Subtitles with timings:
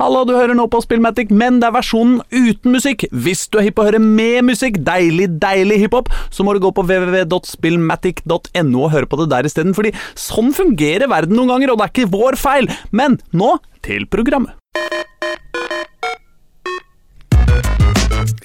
[0.00, 3.02] Halla, du hører nå på Spillmatic, men det er versjonen uten musikk.
[3.12, 6.60] Hvis du er hypp på å høre med musikk, deilig, deilig hiphop, så må du
[6.64, 11.74] gå på www.spillmatic.no og høre på det der isteden, fordi sånn fungerer verden noen ganger,
[11.74, 12.72] og det er ikke vår feil.
[12.96, 14.56] Men nå til programmet.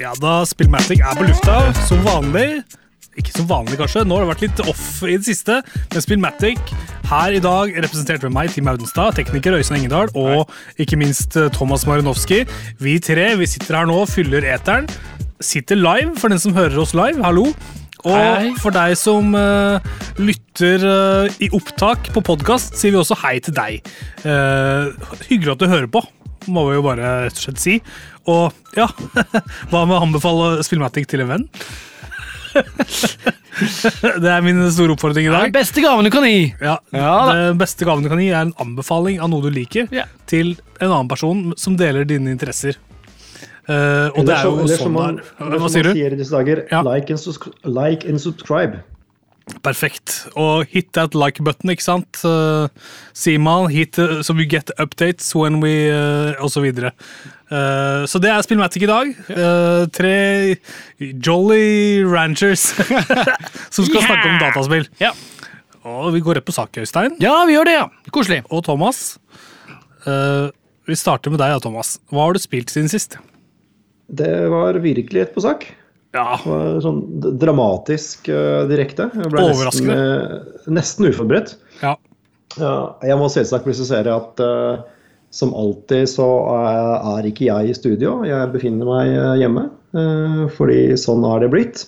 [0.04, 2.66] Ja da, Spillmatic er på lufta, som vanlig.
[3.16, 4.04] Ikke som vanlig, kanskje.
[4.04, 5.62] Nå har det vært litt off i det siste.
[5.94, 6.74] Men Spillmatic
[7.08, 10.52] her i dag representert ved meg, Tim Audenstad, tekniker Øystein Engedal og
[10.82, 12.44] ikke minst eh, Thomas Marinovski.
[12.82, 14.90] Vi tre vi sitter her nå og fyller eteren.
[15.44, 17.24] Sitter live for den som hører oss live.
[17.24, 17.48] Hallo.
[18.06, 18.52] Og hei.
[18.62, 19.82] for deg som uh,
[20.22, 23.90] lytter uh, i opptak på podkast, sier vi også hei til deg.
[24.22, 24.94] Uh,
[25.26, 26.04] hyggelig at du hører på,
[26.46, 27.80] må vi jo bare rett og slett si.
[28.30, 28.86] Og ja,
[29.72, 31.50] hva med å anbefale Spillmatic til en venn?
[34.24, 35.52] det er min store oppfordring i Det er dag.
[35.52, 36.54] den beste gaven du kan gi.
[36.62, 37.14] Ja, Ja.
[37.34, 40.06] Den beste gaven du kan gi, er en anbefaling av noe du liker, Ja.
[40.28, 42.76] til en annen person som deler dine interesser.
[43.68, 45.22] Uh, og det er jo sånn det er.
[45.42, 45.98] Hva som sier man du?
[45.98, 46.82] sier i disse dager, Ja.
[46.86, 48.84] like, and like and subscribe.
[49.66, 50.26] Perfekt.
[50.36, 52.18] Og hit that like button, ikke sant?
[52.26, 52.66] Uh,
[53.14, 53.68] sier man.
[53.70, 56.92] Hit, uh, so we get updates when we uh, Og så videre.
[57.52, 59.12] Uh, så det er Spillmatic i dag.
[59.30, 60.56] Uh, tre
[61.00, 62.72] jolly ranchers
[63.74, 64.08] som skal Yeah!
[64.10, 64.90] snakke om dataspill.
[65.02, 65.14] Ja.
[65.86, 67.14] Og vi går rett på sak, Øystein.
[67.22, 67.86] ja, vi gjør det, ja.
[68.12, 68.42] Koselig.
[68.50, 69.20] Og Thomas.
[70.10, 70.50] Uh,
[70.90, 72.00] vi starter med deg, ja, Thomas.
[72.10, 73.20] Hva har du spilt siden sist?
[74.10, 75.68] Det var virkelig et på sak.
[76.16, 76.38] Ja,
[76.84, 77.00] sånn
[77.42, 79.10] dramatisk eh, direkte.
[79.12, 81.58] Jeg ble nesten, eh, nesten uforberedt.
[81.84, 81.96] ja.
[82.56, 84.84] Ja, jeg må selvsagt presisere at eh,
[85.36, 86.24] som alltid så
[86.56, 88.22] er, ikke jeg i studio.
[88.24, 89.66] Jeg befinner meg hjemme.
[90.56, 91.84] fordi sånn har det blitt.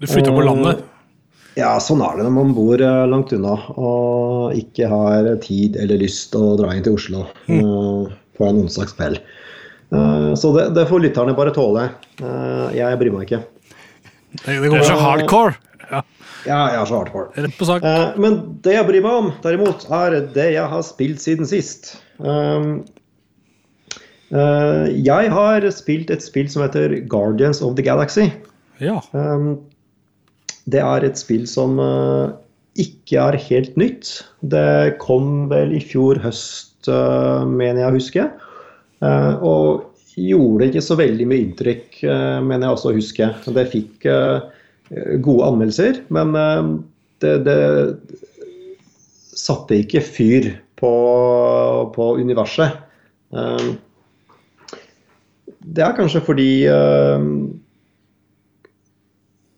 [0.00, 0.80] Du flytter på landet.
[1.58, 6.30] Ja, sånn er det når man bor langt unna og ikke har tid eller lyst
[6.32, 9.20] til å dra inn til Oslo eh, på en onsdagskveld.
[9.94, 11.88] Eh, så det, det får lytterne bare tåle.
[12.20, 13.42] Eh, jeg bryr meg ikke.
[14.44, 15.56] Det, går så hardcore.
[15.90, 16.02] Ja,
[16.46, 17.32] jeg er så hardcore.
[17.36, 17.84] Rett på sak.
[17.84, 21.96] Eh, men det jeg bryr meg om, derimot, er det jeg har spilt siden sist.
[22.18, 22.84] Um,
[24.30, 28.30] eh, jeg har spilt et spill som heter Guardians of the Galaxy.
[28.80, 29.00] Ja.
[29.12, 29.58] Um,
[30.70, 32.32] det er et spill som eh,
[32.80, 34.12] ikke er helt nytt.
[34.40, 38.28] Det kom vel i fjor høst, eh, mener jeg å huske.
[39.00, 39.86] Eh, og
[40.20, 43.28] gjorde ikke så veldig mye inntrykk, eh, mener jeg også å huske.
[43.56, 44.38] Det fikk eh,
[45.24, 46.34] gode anmeldelser, men
[47.22, 47.58] det, det
[49.38, 50.50] satte ikke fyr
[50.80, 50.92] på,
[51.94, 52.80] på universet.
[55.60, 56.48] Det er kanskje fordi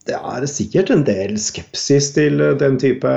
[0.04, 3.14] det er sikkert en del skepsis til den type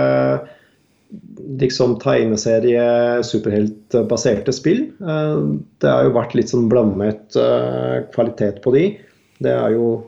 [1.59, 4.81] liksom tegneserie, superheltbaserte spill.
[5.01, 5.37] Eh,
[5.79, 8.85] Det har jo vært litt sånn blandet eh, kvalitet på de.
[9.43, 10.03] Det er jo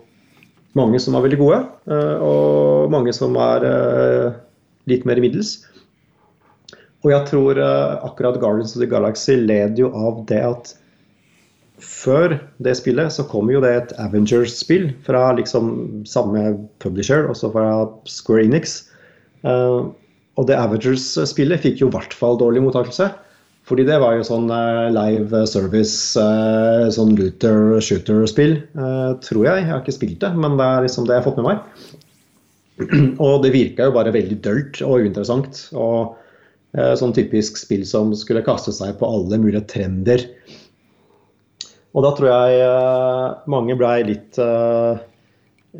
[0.77, 3.67] mange som er veldig gode, eh, og mange som er
[4.87, 5.59] litt mer middels.
[7.05, 10.73] Og jeg tror akkurat Guardians of the Galaxy led jo av det at
[11.77, 17.67] før det spillet så kom jo det et Avengers-spill fra liksom samme publisher, også fra
[18.09, 18.79] Square Enix.
[20.37, 23.09] Og det Avengers-spillet fikk jo i hvert fall dårlig mottakelse.
[23.67, 29.63] Fordi det var jo sånn eh, live service, eh, sånn looter-shooter-spill, eh, tror jeg.
[29.65, 31.89] Jeg har ikke spilt det, men det er liksom det jeg har fått med meg.
[33.25, 35.65] og det virka jo bare veldig dølt og uinteressant.
[35.75, 36.15] Og
[36.99, 40.25] sånn typisk spill som skulle kaste seg på alle mulige trender.
[41.95, 44.37] Og da tror jeg mange blei litt,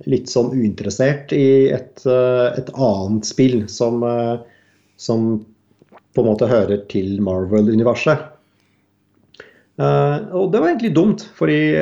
[0.06, 4.38] litt sånn uinteressert i et, eh, et annet spill som, eh,
[4.98, 5.46] som
[6.14, 8.34] på en måte hører til Marvel-universet.
[9.78, 11.74] Eh, og det var egentlig dumt, fordi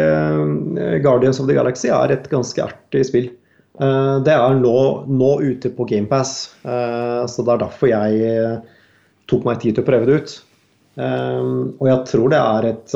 [1.01, 3.29] Guardians of the Galaxy er et ganske artig spill.
[3.75, 8.61] Det er nå, nå ute på GamePass, uh, så det er derfor jeg
[9.27, 10.35] tok meg tid til å prøve det ut.
[11.03, 12.95] Og jeg tror det er et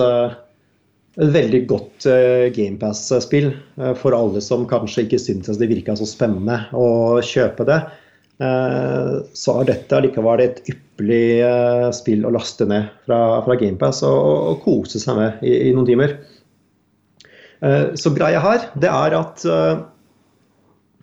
[1.18, 3.50] et veldig godt uh, GamePass-spill
[3.82, 7.80] uh, for alle som kanskje ikke syntes det virka så spennende å kjøpe det.
[8.40, 14.04] Uh, så er dette likevel et ypperlig eh, spill å laste ned fra, fra GamePass
[14.08, 14.20] og,
[14.52, 16.18] og kose seg med i, i noen timer.
[17.60, 19.82] Eh, så greia her, det er at eh,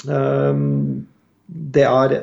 [0.08, 0.60] eh,
[1.76, 2.16] det er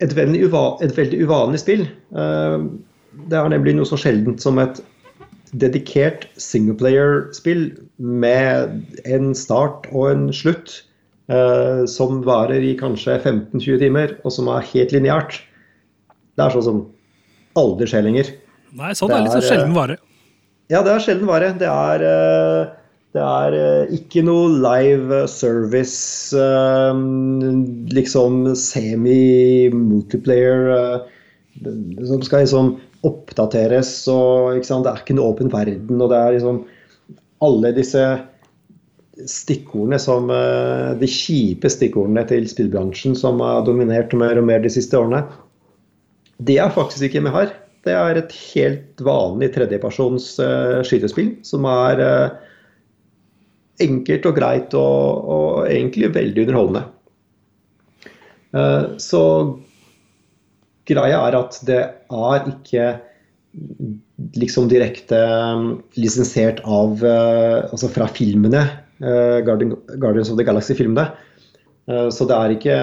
[0.00, 1.86] et veldig, uva, et veldig uvanlig spill.
[1.88, 2.56] Eh,
[3.30, 4.80] det er nemlig noe så sjeldent som et
[5.58, 7.64] dedikert singleplayer-spill
[7.98, 10.84] med en start og en slutt
[11.30, 15.32] eh, som varer i kanskje 15-20 timer, og som er helt lineært.
[16.38, 16.78] Det er sånn som
[17.58, 18.26] aldri skjer lenger.
[18.78, 19.96] Nei, sånn er litt Det sånn er, sjelden vare.
[20.70, 21.48] Ja, det er sjelden vare.
[21.58, 22.62] Det er, eh,
[23.16, 26.00] det er eh, ikke noe live service,
[26.36, 26.94] eh,
[27.96, 30.60] liksom semi-multiplayer
[32.06, 32.66] som skal liksom
[33.06, 33.92] oppdateres.
[34.12, 34.58] og?
[34.60, 36.00] Det er ikke en åpen verden.
[36.00, 36.64] og det er liksom
[37.40, 38.02] alle disse
[39.28, 44.96] stikkordene som De kjipe stikkordene til spillbransjen som har dominert mer og mer de siste
[44.96, 45.24] årene,
[46.40, 47.52] det er faktisk ikke med her.
[47.84, 52.34] Det er et helt vanlig tredjepersons uh, skytespill som er uh,
[53.80, 56.84] enkelt og greit og, og egentlig veldig underholdende.
[58.52, 59.22] Uh, så
[60.90, 62.90] greia er at det er ikke
[64.38, 65.18] liksom direkte
[65.98, 68.62] lisensiert av Altså fra filmene.
[69.00, 71.08] Guardians of the Galaxy-filmene.
[71.88, 72.76] så det er ikke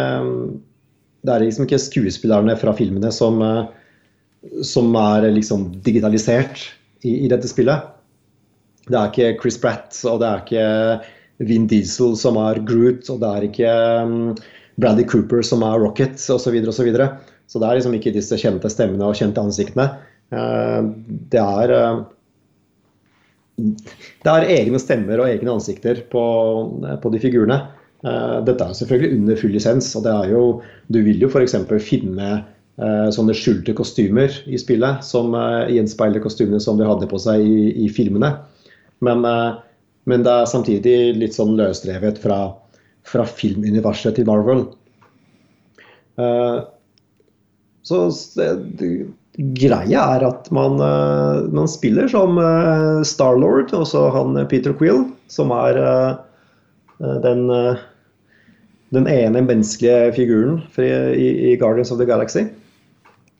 [1.27, 3.67] det er liksom ikke skuespillerne fra filmene som, eh,
[4.63, 6.63] som er liksom digitalisert
[7.03, 7.93] i, i, dette spillet.
[8.87, 13.19] Det er ikke Chris Pratt og det er ikke Vin Diesel som er Groot, og
[13.21, 14.13] det er ikke um,
[14.81, 16.39] Bradley Cooper som er Rocket osv.
[16.41, 17.09] Så, videre, og så, videre.
[17.47, 19.89] Så det er liksom ikke disse kjente stemmene og kjente ansiktene.
[20.33, 20.91] Uh,
[21.31, 22.05] det er uh,
[23.57, 26.23] det er egne stemmer og egne ansikter på,
[27.01, 27.57] på de figurene.
[28.05, 29.89] Eh, dette er selvfølgelig under full lisens.
[29.97, 30.43] og det er jo,
[30.87, 31.55] Du vil jo f.eks.
[31.81, 32.29] finne
[32.77, 37.41] uh, sånne skjulte kostymer i spillet som uh, gjenspeiler kostymene som de hadde på seg
[37.41, 38.35] i, i filmene.
[39.01, 39.57] Men, uh,
[40.05, 42.39] men, det er samtidig litt sånn løsrevet fra,
[43.07, 44.67] fra filmuniverset til Marvel.
[47.87, 48.05] Så
[48.35, 48.89] det,
[49.55, 50.75] greia er at man,
[51.55, 52.35] man spiller som
[53.07, 55.79] Starlord, også han Peter Quill, som er
[56.99, 57.75] Eh, den, eh,
[58.89, 62.45] den ene menneskelige figuren i, Guardians of the Galaxy.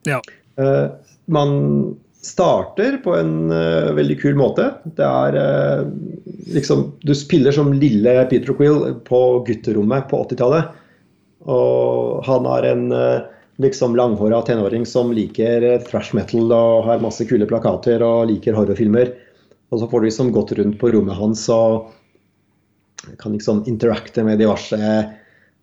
[0.03, 0.21] Ja.
[0.55, 0.89] Eh,
[1.25, 3.49] man starter på en
[3.95, 4.71] veldig kul måte.
[4.83, 5.85] Det er
[6.51, 10.73] liksom Du spiller som lille Peter Quill på gutterommet på 80-tallet.
[11.47, 12.83] Og han har en
[13.61, 19.13] liksom langhåra tenåring som liker thrash metal og har masse kule plakater og liker horrorfilmer.
[19.73, 21.89] Og så får du liksom gått rundt på rommet hans og
[23.19, 24.77] kan liksom interacte med diverse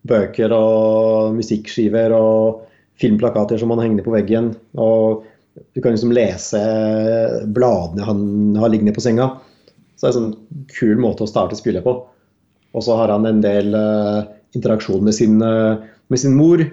[0.05, 2.65] bøker og musikkskiver og
[3.01, 4.53] filmplakater som han henger på veggen.
[4.79, 5.25] Og
[5.73, 6.61] du kan liksom lese
[7.55, 8.21] bladene han
[8.59, 9.31] har liggende på senga.
[9.95, 11.95] Så det er en sånn kul måte å starte spillet på.
[12.75, 14.27] Og så har han en del uh,
[14.57, 15.79] interaksjon med sin, uh,
[16.11, 16.63] med sin, mor.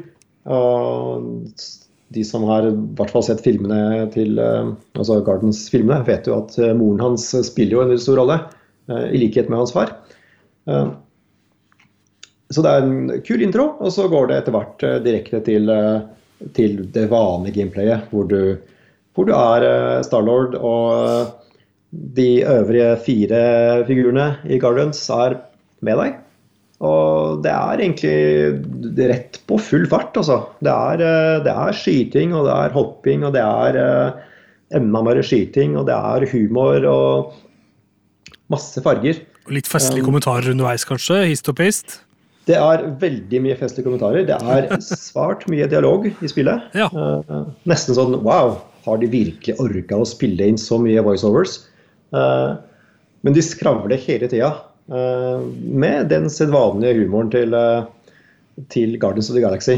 [0.50, 1.52] Og
[2.12, 6.58] de som har i hvert fall sett filmene til uh, altså Gardens-filmene, vet jo at
[6.76, 8.40] moren hans spiller jo en veldig stor rolle.
[8.90, 9.92] I likhet med hans far.
[10.68, 10.90] Eh,
[12.52, 15.70] så det er en kul intro, og så går det etter hvert eh, direkte til,
[15.72, 18.58] eh, til det vanlige gameplayet, hvor du,
[19.14, 21.38] hvor du er Starlord og
[21.92, 23.40] de øvrige fire
[23.88, 25.38] figurene i Guardians er
[25.84, 26.20] med deg.
[26.82, 30.40] Og det er egentlig rett på full fart, altså.
[30.64, 31.04] Det er,
[31.46, 33.78] det er skyting, og det er hopping, og det er
[34.74, 37.36] enda mer skyting, og det er humor og
[38.52, 39.20] masse farger.
[39.46, 41.22] Og litt festlige um, kommentarer underveis, kanskje?
[41.30, 42.00] Hist og pist?
[42.48, 44.26] Det er veldig mye festlige kommentarer.
[44.28, 44.68] Det er
[45.06, 46.68] svart mye dialog i spillet.
[46.78, 46.88] Ja.
[46.92, 51.60] Uh, nesten sånn wow, har de virkelig orka å spille inn så mye voiceovers?
[52.14, 52.58] Uh,
[53.22, 54.54] men de skravler hele tida.
[54.90, 57.54] Uh, med den sedvanlige humoren til,
[58.72, 59.76] til Guardians of the Galaxy.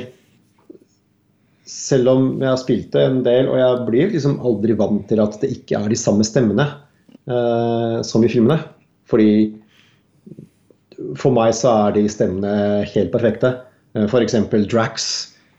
[1.68, 5.20] Selv om jeg har spilt det en del, og jeg blir liksom aldri vant til
[5.24, 6.66] at det ikke er de samme stemmene
[8.04, 8.58] som i filmene.
[9.08, 9.28] Fordi
[11.18, 13.52] for meg så er de stemmene helt perfekte.
[13.94, 14.36] Eh, F.eks.
[14.70, 15.08] Drax.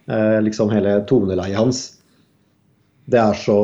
[0.08, 1.82] Eh, liksom hele toneleiet hans.
[3.10, 3.58] Det er så,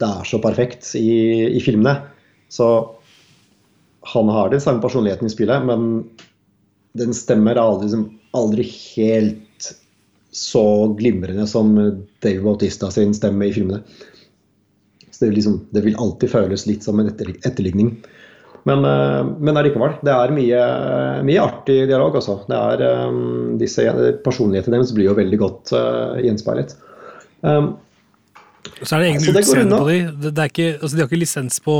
[0.00, 1.10] det er så perfekt i,
[1.48, 1.96] i, filmene.
[2.52, 2.66] Så
[4.00, 6.04] han har den samme personligheten i spillet, men
[6.98, 8.00] den stemmer aldri,
[8.36, 8.64] aldri
[8.96, 9.68] helt
[10.30, 10.64] så
[10.98, 11.74] glimrende som
[12.22, 13.82] Dave Bautista sin stemme i filmene.
[15.10, 17.96] Så det, liksom, det vil alltid føles litt som en etterligning.
[18.68, 19.98] Men, eh, men allikevel.
[20.04, 20.64] Det er mye,
[21.26, 22.38] mye artig dialog, altså.
[22.48, 23.86] Um, disse
[24.24, 26.76] Personlighetene deres blir jo veldig godt uh, gjenspeilet.
[27.40, 27.74] Um,
[28.82, 30.00] så er det egen utseende på de.
[30.22, 31.76] Det, det ikke, altså de har ikke lisens på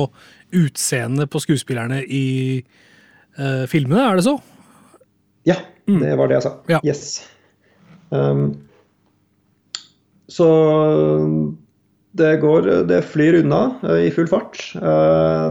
[0.56, 2.26] utseendet på skuespillerne i
[3.38, 4.36] uh, filmene, er det så?
[5.48, 6.00] Ja, mm.
[6.02, 6.54] det var det jeg sa.
[6.70, 6.80] Ja.
[6.86, 7.04] Yes.
[8.10, 8.44] Um,
[10.30, 10.46] så
[12.18, 14.58] det, går, det flyr unna uh, i full fart.
[14.78, 15.50] Uh,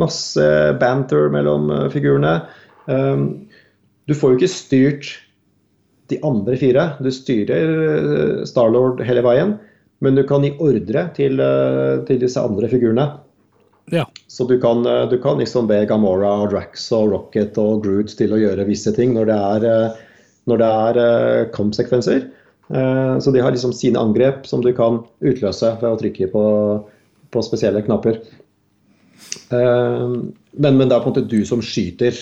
[0.00, 0.44] masse
[0.80, 2.40] banter mellom uh, figurene.
[4.08, 5.08] du får jo ikke styrt
[6.10, 6.86] de andre fire.
[6.98, 9.52] Du styrer Starlord hele veien,
[10.00, 11.40] men du kan gi ordre til,
[12.08, 13.08] til disse andre figurene.
[13.90, 14.04] Ja.
[14.30, 18.12] Så du kan, eh, du kan liksom be Gamora, og Drax og Rocket og Groot
[18.16, 20.04] til å gjøre visse ting når det er, eh,
[20.46, 22.28] når det er eh, kampsekvenser.
[22.70, 26.44] Eh, Så de har liksom sine angrep som du kan utløse ved å trykke på,
[27.30, 28.20] på spesielle knapper.
[29.50, 30.06] Eh,
[30.50, 32.14] Men, men det er på en måte du som skyter,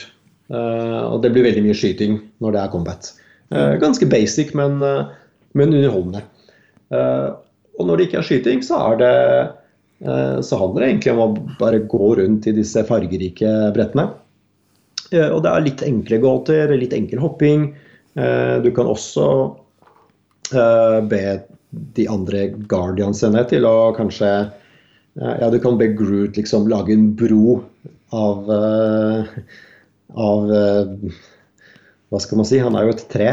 [0.52, 3.12] eh, og det blir veldig mye skyting når det er combat.
[3.52, 5.06] Eh, Ganske basic, men, eh,
[5.54, 6.24] men underholdende.
[7.78, 9.12] Og når det ikke er skyting, så er det
[10.02, 14.08] eh, så handler det egentlig om å bare gå rundt i disse fargerike brettene.
[15.12, 17.70] Eh, Og det er litt enkle gåter, litt enkel hopping.
[18.18, 19.28] Eh, Du kan også
[20.48, 21.22] be
[21.68, 24.30] de andre guardiansene til å kanskje
[25.18, 27.58] Ja, du kan be Groot liksom lage en bro
[28.16, 28.48] av
[30.16, 30.46] Av
[32.08, 32.62] Hva skal man si?
[32.64, 33.28] Han er jo et tre.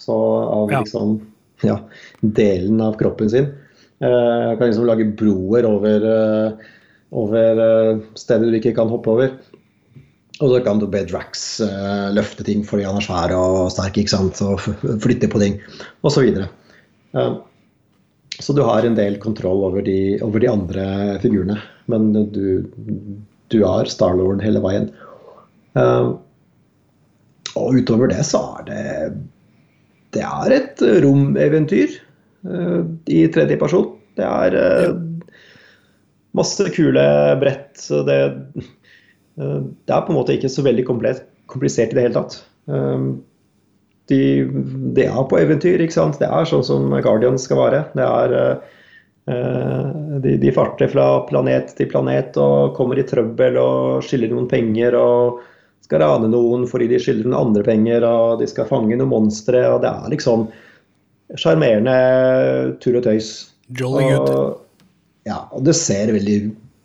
[0.00, 1.18] Så av liksom
[1.68, 1.76] ja,
[2.22, 3.50] delen av kroppen sin.
[4.04, 6.70] Eh, Jeg kan liksom lage broer over, eh,
[7.14, 9.34] over eh, steder du ikke kan hoppe over.
[10.42, 11.60] Og så kan du be Drax
[12.10, 14.40] løfte ting fordi han er svær og sterk ikke sant?
[14.42, 14.58] og
[15.04, 15.60] flytte på ting
[16.02, 16.26] osv.
[17.14, 17.26] Så,
[18.42, 20.86] så du har en del kontroll over de, over de andre
[21.22, 22.66] figurene, men du,
[23.54, 24.90] du har Starlord hele veien.
[27.54, 28.82] Og utover det så er det
[30.18, 31.94] Det er et romeventyr
[32.44, 33.86] i tredje person.
[34.14, 34.90] Det er eh,
[36.34, 37.04] masse kule
[37.40, 37.70] brett.
[37.78, 38.20] så Det,
[39.38, 42.42] eh, det er på en måte ikke så veldig komplisert i det hele tatt.
[42.68, 43.08] Eh,
[44.10, 44.20] de,
[44.94, 46.20] de er på eventyr, ikke sant.
[46.20, 47.82] Det er sånn som Guardian skal være.
[47.96, 48.36] Det er
[49.30, 54.50] eh, de, de farter fra planet til planet og kommer i trøbbel og skylder noen
[54.50, 55.40] penger og
[55.84, 59.64] skal rane noen fordi de skylder noen andre penger og de skal fange noen monstre.
[59.70, 60.46] og Det er liksom
[61.40, 61.94] sjarmerende
[62.84, 63.30] tull og tøys.
[63.78, 64.60] Jolly good.
[65.28, 66.38] Ja, og det ser veldig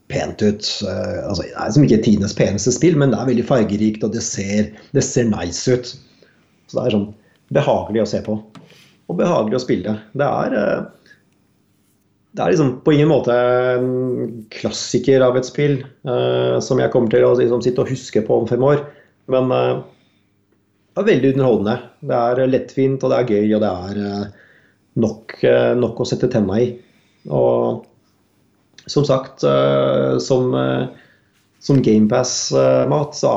[0.09, 0.67] pent ut.
[0.89, 4.23] Altså, det er som ikke tidenes peneste spill, men det er veldig fargerikt, og det
[4.25, 5.91] ser, det ser nice ut.
[6.69, 7.09] Så det er sånn
[7.53, 8.37] behagelig å se på.
[9.09, 9.97] Og behagelig å spille.
[10.17, 10.87] Det er eh,
[12.37, 13.87] det er liksom på ingen måte en
[14.53, 18.37] klassiker av et spill uh, som jeg kommer til å liksom, sitte og huske på
[18.37, 18.83] om fem år.
[19.33, 19.79] Men eh,
[20.99, 21.75] er veldig underholdende.
[22.09, 24.47] Det er lettvint, og det er gøy, og det er eh,
[25.03, 26.71] nok, eh, nok å sette tenna i.
[27.35, 27.85] Og
[28.89, 30.55] som sagt, eh, som,
[31.63, 33.35] som GamePass-mat, så,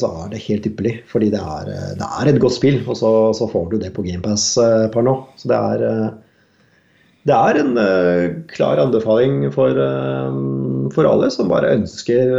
[0.00, 0.96] så er det helt ypperlig.
[1.10, 4.04] Fordi det er, det er et godt spill, og så, så får du det på
[4.06, 4.52] GamePass
[4.92, 5.16] per nå.
[5.40, 6.12] Så det er
[7.22, 7.76] det er en
[8.50, 9.76] klar anbefaling for,
[10.90, 12.32] for alle som bare ønsker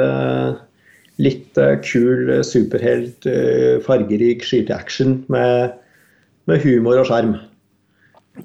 [1.21, 5.75] litt eh, kul eh, superhelt, eh, fargerik skyteaction med,
[6.49, 7.35] med humor og skjerm.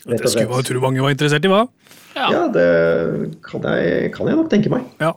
[0.04, 1.64] Det skulle man tro mange var interessert i, hva?
[2.18, 2.68] Ja, det
[3.46, 4.84] kan jeg, kan jeg nok tenke meg.
[5.00, 5.14] Ja,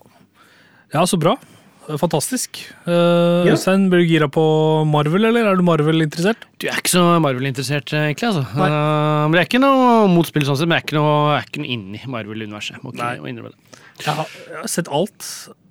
[0.93, 1.35] ja så bra.
[1.99, 2.59] Fantastisk.
[2.85, 3.55] Uh, Ja.
[3.55, 4.43] Øystein, blir du gira på
[4.87, 6.45] Marvel, eller er du Marvel-interessert?
[6.61, 8.29] Du er ikke så Marvel-interessert, egentlig.
[8.29, 8.43] altså.
[8.53, 11.41] Uh, men det er ikke noe motspill, sånn sett, men jeg er ikke noe, jeg
[11.41, 12.79] er ikke noe inni Marvel-universet.
[12.85, 13.31] Må ikke Nei.
[13.33, 13.81] innrømme det.
[14.01, 15.27] Jeg har, jeg har sett alt,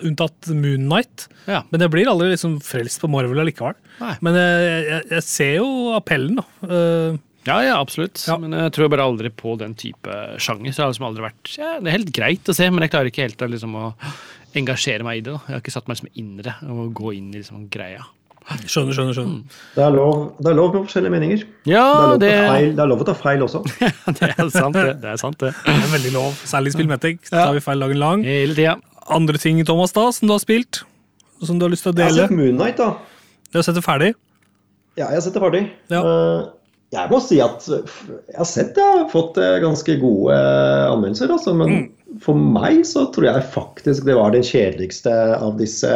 [0.07, 1.27] unntatt Moon Knight.
[1.51, 1.63] Ja.
[1.73, 3.79] Men jeg blir aldri liksom frelst på Marvel allikevel.
[4.03, 4.13] Nei.
[4.23, 6.47] Men jeg, jeg, jeg ser jo appellen, da.
[6.67, 8.21] Uh, Ja, ja, absolutt.
[8.29, 8.35] Ja.
[8.37, 10.75] Men jeg tror bare aldri på den type sjanger.
[10.75, 12.93] Så jeg har liksom aldri vært ja, Det er helt greit å se, men jeg
[12.93, 13.87] klarer ikke helt liksom å
[14.57, 15.35] engasjere meg i det.
[15.35, 15.41] da.
[15.47, 18.03] Jeg har ikke satt meg liksom inn i det og gå inn i liksom greia.
[18.51, 19.59] skjønner, skjønner, skjønner.
[19.77, 21.45] Det er lov, det er lov med forskjellige meninger.
[21.71, 23.63] Ja, Det er, det, feil, det er lov å ta feil også.
[24.19, 24.95] det er sant, det.
[25.03, 25.53] det er sant, det.
[25.67, 26.33] Det er veldig lov.
[26.51, 27.21] Særlig i Spillmetic.
[27.31, 28.25] da tar vi feil dagen lang.
[28.27, 28.83] Hele tiden.
[29.11, 30.83] Andre ting, Thomas, da, som du har spilt?
[31.43, 32.11] Som du har lyst til å dele?
[32.15, 32.91] Jeg har sett Moonnight, da.
[33.51, 34.11] Du har sett det ferdig?
[34.99, 35.63] Ja, jeg har sett det ferdig.
[35.91, 36.01] Ja.
[36.01, 36.49] Eh,
[36.91, 37.95] Jeg må si at eh,
[38.33, 42.19] jeg har sett jeg har fått eh, ganske gode eh, anmeldelser, altså, men Mm.
[42.19, 45.93] for meg så tror jeg faktisk det var den kjedeligste av disse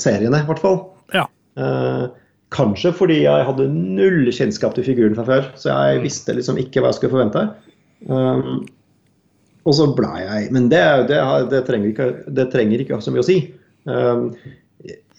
[0.00, 0.78] seriene, i hvert fall.
[1.12, 1.26] Ja.
[1.60, 2.06] Eh,
[2.52, 6.82] Kanskje fordi jeg hadde null kjennskap til figuren fra før, så jeg visste liksom ikke
[6.82, 7.44] hva jeg skulle forvente.
[8.08, 8.66] Um,
[9.64, 11.20] og så ble jeg Men det, det,
[11.52, 13.38] det, trenger ikke, det trenger ikke så mye å si.
[13.88, 14.34] Um,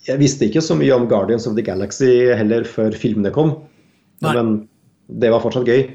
[0.05, 3.55] jeg visste ikke så mye om Guardians of the Galaxy heller før filmene kom.
[4.21, 4.35] Nei.
[4.35, 4.53] Men
[5.21, 5.87] det var fortsatt gøy.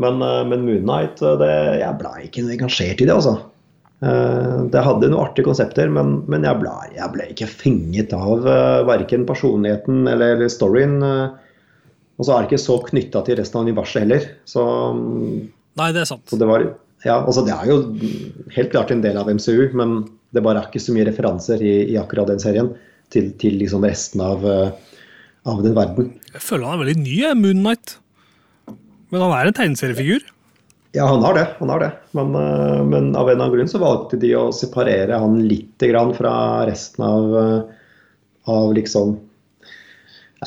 [0.00, 1.50] Men, uh, men Moon Knight, uh, det,
[1.82, 3.36] jeg ble ikke engasjert i det, altså.
[4.02, 8.46] Uh, Det hadde noen artige konsepter, men, men jeg, ble, jeg ble ikke fenget av
[8.88, 10.96] verken personligheten eller eller storyen.
[12.18, 14.26] Og så er det ikke så knytta til resten av universet heller.
[14.48, 15.44] Så, um,
[15.78, 16.24] Nei, det er sant.
[16.28, 16.66] så det var
[17.02, 17.78] Ja, altså det er jo
[18.54, 21.72] helt klart en del av MCU, men det bare er ikke så mye referanser i,
[21.90, 22.68] i akkurat den serien
[23.10, 24.44] til, til liksom resten av,
[25.50, 26.12] av den verden.
[26.30, 27.96] Jeg føler han er veldig ny, Moon Knight.
[29.12, 30.24] Men han er en tegneseriefigur.
[30.96, 31.46] Ja, han har det.
[31.58, 31.90] han har det.
[32.16, 35.80] Men, eh, men av en eller annen grunn så valgte de å separere han litt
[35.80, 36.32] grann fra
[36.68, 37.60] resten av, eh,
[38.52, 39.14] av liksom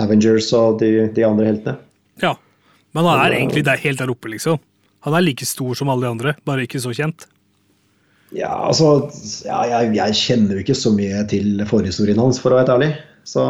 [0.02, 1.78] Avengers og de, de andre heltene.
[2.22, 2.36] Ja.
[2.94, 4.62] Men han er egentlig der, helt der oppe, liksom.
[5.06, 7.28] Han er like stor som alle de andre, bare ikke så kjent.
[8.36, 9.10] Ja, altså
[9.46, 12.92] ja, jeg, jeg kjenner jo ikke så mye til forhistorien hans, for å være ærlig.
[13.26, 13.44] Så,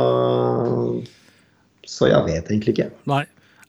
[1.87, 2.89] så jeg vet egentlig ikke.
[3.09, 3.23] Nei.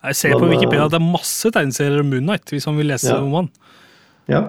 [0.06, 2.76] Jeg ser på Wikipedia eh, at det er masse tegneserier om Moon Knight, hvis man
[2.78, 3.18] vil lese Ja.
[3.22, 3.48] om han.
[4.30, 4.40] Ja,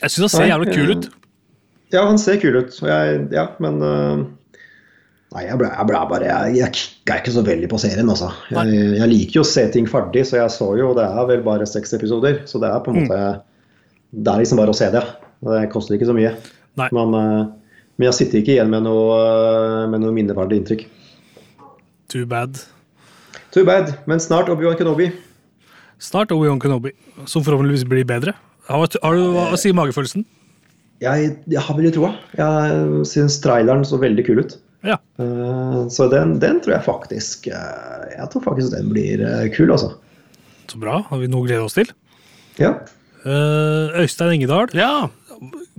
[0.00, 1.10] Jeg syns han ser jævlig kul ut.
[1.92, 2.72] ja han ser kul ut.
[2.82, 4.24] Og jeg, ja, men uh,
[5.34, 8.28] Nei, jeg ble, jeg ble bare Jeg, jeg kicka ikke så veldig på serien, altså.
[8.54, 11.42] Jeg, jeg liker jo å se ting ferdig, så jeg så jo Det er vel
[11.46, 13.20] bare seks episoder, så det er på en måte
[14.14, 15.02] Det er liksom bare å se det.
[15.44, 16.30] Det koster ikke så mye.
[16.78, 16.88] Nei.
[16.94, 17.42] Men, uh,
[17.98, 19.18] men jeg sitter ikke igjen med noe,
[19.90, 20.86] med noe minneverdig inntrykk.
[22.08, 22.62] Too bad.
[23.54, 25.12] Too bad, men snart Obi-Wan Kenobi.
[26.02, 26.90] Snart Obi-Wan Kenobi,
[27.30, 28.34] som forhåpentligvis blir bedre.
[28.66, 30.24] Har, har du, hva sier magefølelsen?
[31.04, 32.10] Jeg, jeg har veldig troa.
[32.34, 34.56] Jeg syns traileren så veldig kul ut.
[34.84, 34.98] Ja.
[35.20, 39.70] Uh, Så den, den tror jeg faktisk uh, Jeg tror faktisk den blir uh, kul,
[39.72, 39.94] altså.
[40.68, 40.98] Så bra.
[41.08, 41.94] Har vi noe å glede oss til?
[42.58, 42.74] Ja.
[43.24, 45.08] Eh, Øystein Engedal, Ja,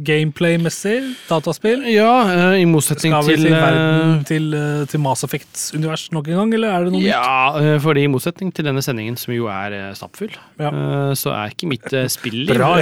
[0.05, 1.85] gameplay-messig, dataspill.
[1.87, 6.07] ja eh, i motsetning Skal vi til til eh, verden til, eh, til Mass Effect-univers
[6.15, 7.09] nok en gang, eller er det noe nytt?
[7.09, 10.71] Ja, fordi i motsetning til denne sendingen, som jo er stappfull, Ja.
[11.15, 12.73] så er ikke mitt spill Bra,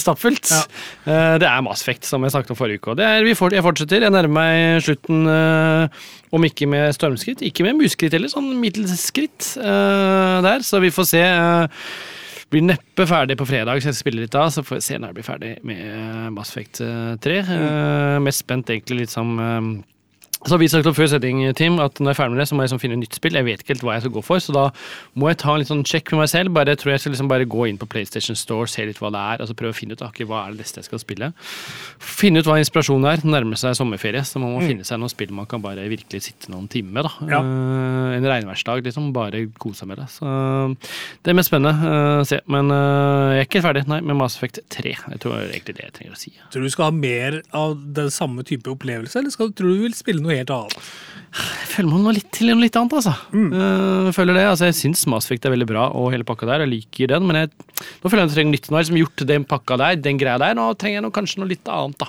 [0.00, 0.50] stappfullt.
[0.50, 1.38] Ja.
[1.38, 2.96] Det er Mass Effect, som jeg snakket om forrige uke.
[3.02, 4.02] Er, jeg fortsetter.
[4.06, 5.26] Jeg nærmer meg slutten,
[6.34, 10.64] om ikke med stormskritt, ikke med museskritt heller, sånn middels skritt eh, der.
[10.66, 11.24] Så vi får se.
[12.52, 14.46] Blir neppe ferdig på fredag, så jeg spiller litt da.
[14.52, 17.38] Så får vi se når jeg blir ferdig med eh, Mass Effect eh, 3.
[17.50, 19.70] Uh, mest spent egentlig litt som eh,
[20.46, 22.56] så vi sagt om før setting, Tim, at når jeg er ferdig med det, så
[22.56, 23.38] må jeg liksom finne nytt spill.
[23.38, 24.64] Jeg vet ikke helt hva jeg skal gå for, så da
[25.18, 26.54] må jeg ta en litt sånn sjekk med meg selv.
[26.56, 29.12] Bare, jeg tror jeg skal liksom bare gå inn på PlayStation Store, se litt hva
[29.14, 31.02] det er, og så prøve å finne ut akkurat hva er det neste jeg skal
[31.02, 31.30] spille.
[32.02, 33.24] Finne ut hva inspirasjonen er.
[33.26, 36.52] Nærme seg sommerferie, så man må finne seg noen spill man kan bare virkelig sitte
[36.52, 37.08] noen timer med.
[37.08, 37.30] da.
[37.36, 37.42] Ja.
[37.42, 39.10] Uh, en regnværsdag, liksom.
[39.16, 40.08] Bare kose seg med det.
[40.12, 40.26] Så
[41.24, 42.38] det er mest spennende Uh, se.
[42.50, 44.92] Men uh, jeg er ikke ferdig, nei, med Mass Effect 3.
[44.96, 46.32] Jeg tror egentlig det jeg trenger å si.
[46.52, 49.80] Tror du du skal ha mer av den samme type opplevelse, eller skal, tror du
[49.80, 50.88] du vil spille noe helt annet?
[51.36, 53.12] Jeg føler meg må litt til noe litt annet, altså.
[53.36, 56.64] Eh, føler det, altså jeg syns Mass Effect er veldig bra, og hele pakka der.
[56.64, 58.68] Jeg liker den, men jeg, nå føler jeg at jeg trenger nytt.
[58.70, 60.56] Nå har jeg liksom gjort den pakka der, den greia der.
[60.56, 62.08] Nå trenger jeg noe, kanskje noe litt annet, da.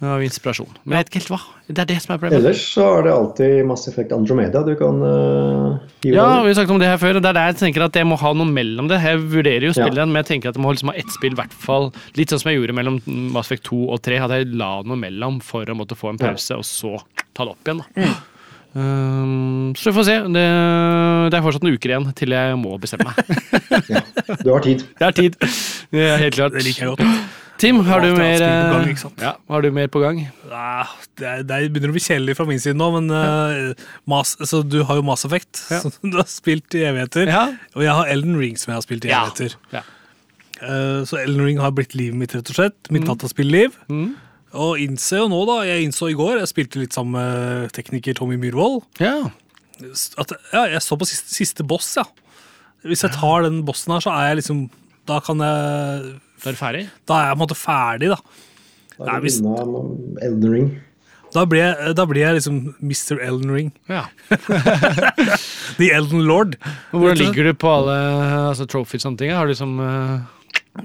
[0.00, 0.68] Av inspirasjon.
[0.88, 1.38] Men jeg vet ikke helt hva.
[1.68, 2.38] Det er det som er problemet.
[2.40, 6.56] Ellers så er det alltid Mass Effect Andromeda du kan uh, hive Ja, vi har
[6.56, 7.18] snakket om det her før.
[7.18, 8.96] Det er der jeg tenker at jeg må ha noe mellom det.
[9.04, 10.06] Jeg vurderer jo å spille Ja.
[10.08, 11.90] men jeg tenker at jeg må liksom ha ett spill, hvert fall.
[12.16, 12.96] Litt sånn som jeg gjorde mellom
[13.36, 14.22] Mass Effect 2 og 3.
[14.24, 16.96] At jeg la noe mellom for å måtte få en pause, og så
[17.36, 17.84] ta det opp igjen.
[17.84, 18.16] da.
[18.72, 20.16] Um, så vi får se.
[20.30, 20.46] Det,
[21.28, 23.20] det er fortsatt noen uker igjen til jeg må bestemme meg.
[24.46, 24.84] Du har tid.
[24.96, 25.36] Jeg har tid.
[25.90, 26.54] Det er helt klart.
[26.56, 27.29] Det liker jeg godt.
[27.60, 30.22] Tim, har du er mer, gang, eh, ja, har du mer på gang?
[30.48, 30.86] Ja,
[31.20, 34.32] det, er, det er- begynner å bli kjedelig fra min side nå, men uh, mas,
[34.40, 35.80] altså, du har jo Mass Effect, Ja.
[35.84, 37.28] som du har spilt i evigheter.
[37.76, 39.58] Og jeg har Elden Ring, som jeg har spilt i evigheter.
[39.76, 39.84] Ja.
[40.60, 42.90] Eh, så Elden Ring har blitt livet mitt, rett og slett.
[42.92, 43.76] Mitt dataspilliv.
[43.92, 44.14] Mm.
[44.60, 48.16] Og innser jo nå, da Jeg innså i går, jeg spilte litt sammen med tekniker
[48.18, 49.30] Tommy Myhrvold, ja.
[50.18, 52.04] at ja, jeg står på siste, siste boss, ja.
[52.82, 54.60] Hvis jeg tar den bossen her, så er jeg liksom
[55.04, 56.84] Da kan jeg Da er du ferdig?
[57.08, 58.20] Da er jeg på en måte ferdig, da.
[59.00, 59.82] Da er du unna
[60.26, 60.70] Elden Ring.
[61.30, 63.20] Da blir jeg, da blir jeg liksom Mr.
[63.22, 63.68] Elden Ring.
[63.90, 64.06] Ja.
[65.78, 66.56] The Elden Lord.
[66.90, 67.96] Hvordan ligger du på alle
[68.50, 69.34] altså, trophies og sånne ting?
[69.36, 70.18] Har du liksom uh...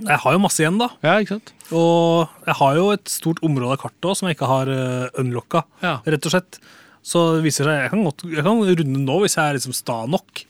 [0.06, 0.89] Jeg har jo masse igjen, da.
[1.06, 1.52] Ja, ikke sant?
[1.74, 5.20] Og jeg har jo et stort område av kartet også, som jeg ikke har uh,
[5.22, 5.98] unlocka, Ja.
[6.06, 6.60] rett og slett.
[7.06, 9.76] Så det viser seg, jeg kan, godt, jeg kan runde nå hvis jeg er liksom
[9.78, 10.41] sta nok.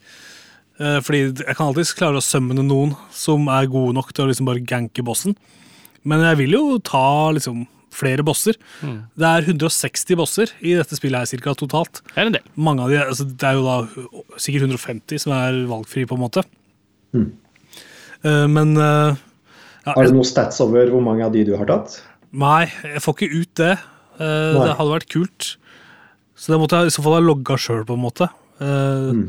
[0.76, 4.30] Eh, fordi jeg kan alltids klare å summone noen som er gode nok til å
[4.30, 5.36] liksom bare ganke bossen.
[6.06, 7.64] Men jeg vil jo ta liksom
[7.96, 8.58] flere bosser.
[8.84, 8.98] Mm.
[9.16, 12.02] Det er 160 bosser i dette spillet her cirka totalt.
[12.12, 12.44] Det er en del.
[12.60, 13.78] Mange av de, altså Det er jo da
[14.42, 16.44] sikkert 150 som er valgfri, på en måte.
[17.16, 17.30] Mm.
[18.26, 19.16] Eh, men eh,
[19.86, 21.96] ja, Har du noen stats over hvor mange av de du har tatt?
[22.36, 23.72] Nei, jeg får ikke ut det.
[24.20, 24.66] Eh, Nei.
[24.66, 25.50] det hadde vært kult.
[26.36, 28.28] Så det måtte jeg i så fall ha logga sjøl, på en måte.
[28.60, 29.26] Eh, Mm.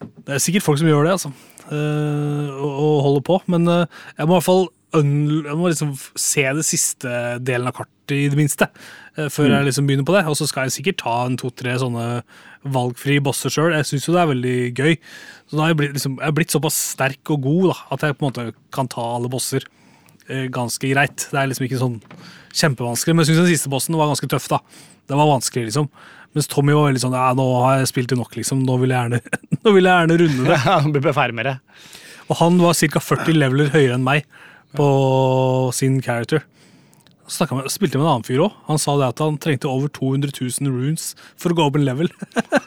[0.00, 1.30] Det er sikkert folk som gjør det, altså.
[1.70, 3.38] eh, og, og holder på.
[3.52, 7.10] Men eh, jeg må i hvert fall jeg må liksom se det siste
[7.44, 8.68] delen av kartet, i det minste.
[9.18, 10.22] eh, før jeg liksom begynner på det.
[10.30, 12.22] Og så skal jeg sikkert ta en to-tre sånne
[12.62, 13.74] valgfrie bosser sjøl.
[13.74, 14.96] Jeg syns jo det er veldig gøy.
[15.50, 18.16] Så da har jeg blitt, liksom, jeg blitt såpass sterk og god da, at jeg
[18.16, 19.66] på en måte kan ta alle bosser
[20.28, 21.28] eh, ganske greit.
[21.32, 21.98] Det er liksom ikke sånn
[22.56, 24.48] kjempevanskelig, men jeg syns den siste bossen var ganske tøff.
[24.54, 24.62] da.
[25.06, 25.90] Det var vanskelig, liksom.
[26.36, 28.60] Mens Tommy var veldig sånn ja, nå har jeg spilt det nok, liksom.
[28.68, 30.58] Nå vil jeg gjerne, nå vil jeg gjerne runde det.
[30.66, 31.54] Ja, Blir ferdig med det.
[32.26, 33.00] Og han var ca.
[33.00, 34.26] 40 leveler høyere enn meg
[34.76, 34.86] på
[35.72, 36.42] sin character.
[37.26, 38.54] Så med, spilte med en annen fyr òg.
[38.68, 41.08] Han sa det at han trengte over 200 000 runes
[41.40, 42.10] for å gå opp en level.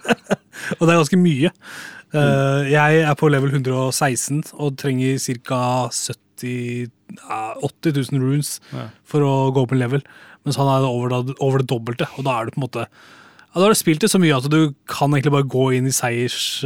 [0.79, 1.51] og det er ganske mye.
[2.10, 5.62] Uh, jeg er på level 116 og trenger ca.
[5.93, 8.55] 70 80 000 runes
[9.08, 10.03] for å gå opp en level.
[10.47, 12.86] Mens han er over, det- over det dobbelte, og da er du på en måte
[13.50, 15.88] ja, Da har du spilt det så mye at du kan egentlig bare gå inn
[15.90, 16.62] i seiers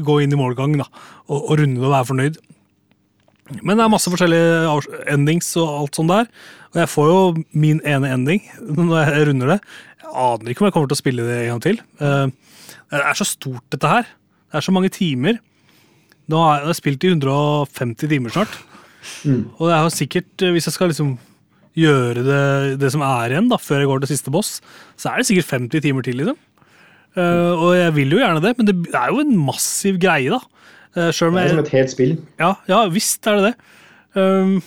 [0.00, 0.86] Gå inn i målgang da,
[1.28, 2.38] og, og runde det og være fornøyd.
[3.60, 6.28] Men det er masse forskjellige endings og alt sånt der.
[6.72, 8.40] Og jeg får jo min ene ending
[8.78, 9.58] når jeg runder det.
[10.02, 11.80] Jeg aner ikke om jeg kommer til å spille det en gang til.
[12.00, 12.26] Eh,
[12.92, 14.08] Det er så stort, dette her.
[14.52, 15.38] Det er så mange timer.
[16.32, 18.56] Nå har jeg spilt i 150 timer snart.
[19.58, 21.14] Og det er jo sikkert, eh, hvis jeg skal liksom
[21.78, 22.42] gjøre det,
[22.82, 24.56] det som er igjen, da, før jeg går til siste boss,
[25.00, 26.40] så er det sikkert 50 timer til, liksom.
[27.12, 30.40] Uh, og jeg vil jo gjerne det, men det er jo en massiv greie, da.
[30.92, 32.14] Uh, Det er som et helt spill.
[32.40, 33.56] Ja, ja visst er det det.
[34.20, 34.62] Um,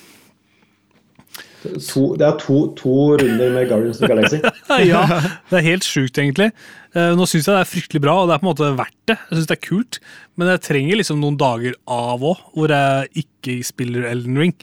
[1.66, 4.38] To, det er to, to runder med Guardians of the Galaxy.
[4.92, 5.02] ja,
[5.50, 6.52] det er helt sjukt, egentlig.
[6.94, 9.00] Uh, nå syns jeg det er fryktelig bra, og det er på en måte verdt
[9.10, 9.18] det.
[9.18, 10.00] Jeg synes det er kult,
[10.36, 14.56] Men jeg trenger liksom noen dager av òg, hvor jeg ikke spiller Elden Ring,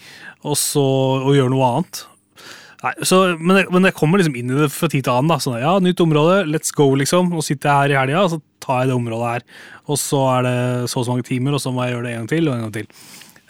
[0.47, 0.85] og så
[1.23, 2.05] og gjør noe annet.
[2.83, 5.31] Nei, så, men, jeg, men jeg kommer liksom inn i det fra tid til annen.
[5.31, 7.29] da, sånn, ja, Nytt område, let's go, liksom.
[7.31, 9.45] Nå sitter jeg her i helga, og så tar jeg det området her.
[9.87, 10.55] Og så er det
[10.91, 12.57] så og så mange timer, og så må jeg gjøre det en gang til og
[12.57, 12.89] en gang til.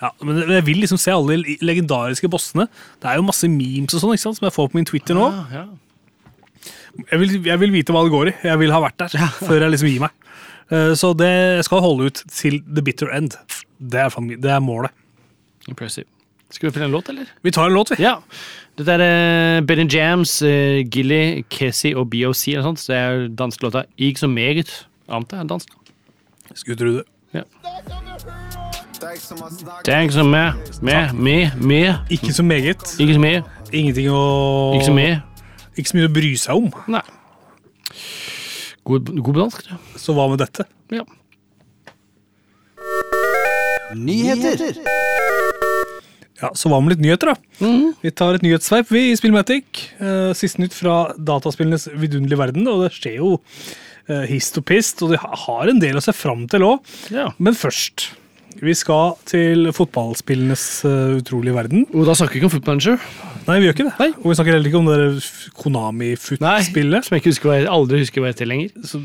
[0.02, 2.66] Ja, men jeg vil liksom se alle de legendariske bossene.
[3.00, 5.16] Det er jo masse memes og sånn ikke sant, som jeg får på min Twitter
[5.16, 5.28] nå.
[5.30, 5.66] Ja, ja.
[7.08, 8.38] Jeg vil, jeg vil vite hva det går i.
[8.50, 9.14] Jeg vil ha vært der
[9.48, 10.16] før jeg liksom gir meg.
[10.68, 11.32] Eh, Så det
[11.64, 13.38] skal holde ut til the bitter end.
[13.80, 14.92] Det er, det er målet.
[15.70, 16.08] Impressive.
[16.52, 17.30] Skal vi spille en låt, eller?
[17.46, 18.02] Vi tar en låt, vi.
[18.04, 18.18] Ja.
[18.78, 19.02] Dette er
[19.60, 22.56] uh, Benny Jams, uh, Gilly, Kessie og BOC.
[22.56, 22.86] og sånt.
[22.88, 24.86] Det er danskelåta Ig så meget.
[25.08, 25.68] Ante er dansk.
[26.54, 27.04] Skulle tro det.
[29.84, 31.94] Tenk som meg, med, med, med.
[32.10, 33.00] Ikke så meget.
[33.00, 33.42] Ikke så mye.
[33.72, 34.22] Ingenting å
[34.76, 35.18] Ikke så mye.
[35.76, 36.70] Ikke så mye å bry seg om.
[36.92, 37.02] Nei.
[38.84, 39.98] God, god på dansk, du.
[40.00, 40.68] Så hva med dette?
[40.92, 41.04] Ja.
[43.96, 45.21] Nyheter.
[46.42, 47.68] Ja, Så hva med litt nyheter, da?
[48.02, 49.64] Vi tar et nyhetssveip vi i Spillmatic.
[50.02, 52.66] Eh, Siste nytt fra dataspillenes vidunderlige verden.
[52.68, 53.36] Og det skjer jo
[54.10, 56.82] eh, hist og pist, og de har en del å se fram til òg.
[57.14, 57.28] ja.
[57.38, 58.10] Men først
[58.62, 61.86] Vi skal til fotballspillenes uh, utrolige verden.
[61.96, 62.98] Og da snakker vi ikke om Footmanager.
[63.46, 64.08] Nei, vi gjør ikke det.
[64.20, 65.06] Og vi snakker heller ikke om det
[65.62, 67.06] Konami-foot-spillet.
[67.06, 68.74] Som jeg ikke husker aldri husker hva heter lenger.
[68.86, 69.00] Så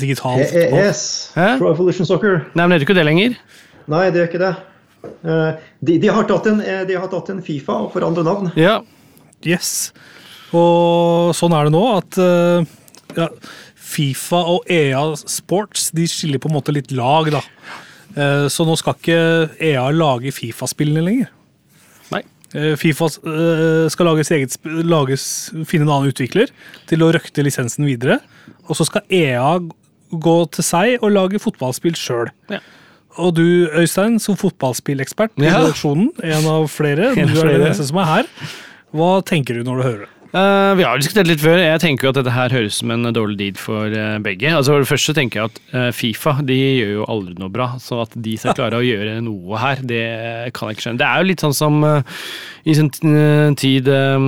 [0.00, 0.74] digital Digitalt.
[0.74, 1.04] EES,
[1.36, 1.46] Hæ?
[1.54, 2.42] E Pro Evolution Soccer.
[2.58, 3.38] Nei, men det heter ikke det lenger.
[3.88, 4.52] Nei, det gjør ikke det.
[5.24, 8.50] Eh, De, de, har tatt en, eh, de har tatt en Fifa og forandret navn.
[8.58, 8.80] Ja.
[9.46, 9.92] Yes.
[10.56, 12.68] Og sånn er det nå at eh,
[13.18, 13.28] ja,
[13.88, 17.42] Fifa og EA Sports de skiller på en måte litt lag, da.
[18.16, 19.20] Eh, Så nå skal ikke
[19.70, 21.32] EA lage Fifa-spillene lenger.
[22.14, 22.22] Nei.
[22.80, 25.24] Fifa skal lages eget, lages,
[25.68, 26.48] finne en annen utvikler
[26.88, 28.22] til å røkte lisensen videre.
[28.68, 29.58] Og så skal EA
[30.08, 32.30] gå til seg og lage fotballspill sjøl.
[32.48, 32.62] Ja.
[33.16, 33.42] Og du,
[33.72, 35.58] Øystein, som fotballspillekspert i Ja.
[35.62, 38.24] redaksjonen, en av flere, du er den eneste som er her.
[38.94, 40.08] Hva tenker du når du hører det?
[40.28, 41.56] Eh, vi har diskutert litt før.
[41.56, 44.50] Jeg tenker jo at dette her høres som en dårlig deed for uh, begge.
[44.52, 47.70] Altså For det første tenker jeg at uh, Fifa de gjør jo aldri noe bra.
[47.80, 50.04] Så at de skal klare å gjøre noe her, det
[50.56, 51.00] kan jeg ikke skjønne.
[51.00, 51.80] Det er jo litt sånn som
[52.68, 52.90] i sin
[53.56, 54.26] tid eh,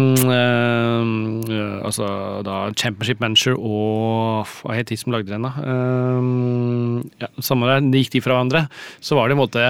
[1.85, 2.07] Altså
[2.47, 5.53] da Championship Manager og Hva het de som lagde den, da?
[5.61, 6.21] Eh,
[7.27, 7.85] ja, samme der.
[7.93, 8.65] De gikk de fra hverandre.
[9.05, 9.69] Så var det en måte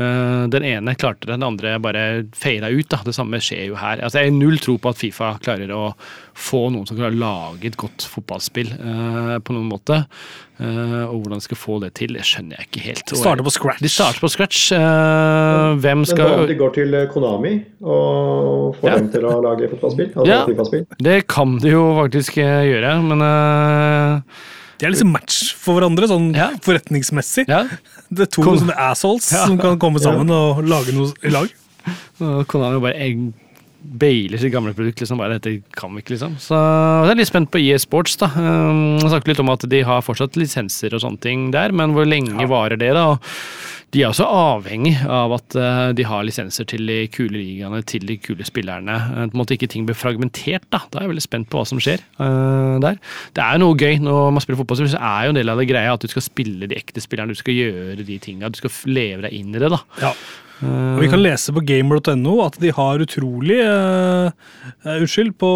[0.00, 2.04] Den ene klarte det, den andre bare
[2.36, 2.88] feila ut.
[2.88, 3.00] Da.
[3.04, 4.00] Det samme skjer jo her.
[4.02, 5.90] Altså, jeg har null tro på at Fifa klarer å
[6.40, 9.98] få noen som klarer å lage et godt fotballspill eh, på noen måte.
[10.60, 13.04] Eh, og hvordan de skal få det til, det skjønner jeg ikke helt.
[13.12, 13.82] De starter på scratch.
[13.84, 14.62] De starter på scratch.
[14.76, 18.96] Eh, hvem skal de går til eh, Konami og får Ja.
[19.02, 20.10] dem til å lage fotballspill.
[20.14, 20.40] Altså Ja.
[20.48, 20.86] FIFA-spill.
[21.10, 24.40] Det kan de jo faktisk eh, gjøre, men eh,
[24.80, 26.50] De er liksom match for hverandre, sånn Ja.
[26.64, 27.46] forretningsmessig.
[27.48, 27.66] ja.
[28.10, 29.44] Det er to Kon- sånne assholes Ja.
[29.46, 31.48] som kan komme sammen og lage noe i lag.
[32.50, 33.32] Konami bare
[33.80, 35.00] bailer sitt gamle produkt.
[35.00, 36.34] liksom bare Dette kan vi ikke, liksom.
[36.42, 36.52] Så
[37.06, 38.16] jeg er litt spent på EA Sports.
[38.16, 38.26] da.
[38.36, 41.94] Um, Jeg snakket litt om at de har fortsatt lisenser og sånne ting der, men
[41.94, 42.92] hvor lenge varer det?
[42.92, 43.06] da?
[43.12, 43.20] Og
[43.90, 48.04] de er også avhengig av at eh, de har lisenser til de kule ligaene, til
[48.06, 48.94] de kule spillerne.
[48.94, 50.68] Eh, På en måte ikke ting blir fragmentert.
[50.70, 53.00] Da Da er jeg veldig spent på hva som skjer uh, der.
[53.34, 55.58] Det er jo noe gøy når man spiller fotball, så er jo en del av
[55.58, 58.60] det greia at du skal spille de ekte spillerne, du skal gjøre de tinga, du
[58.60, 59.72] skal leve deg inn i det.
[59.74, 59.82] da.
[60.04, 60.14] Ja.
[60.60, 64.30] Og vi kan lese på gamer.no at de har utrolig uh,
[64.84, 65.50] Unnskyld, på,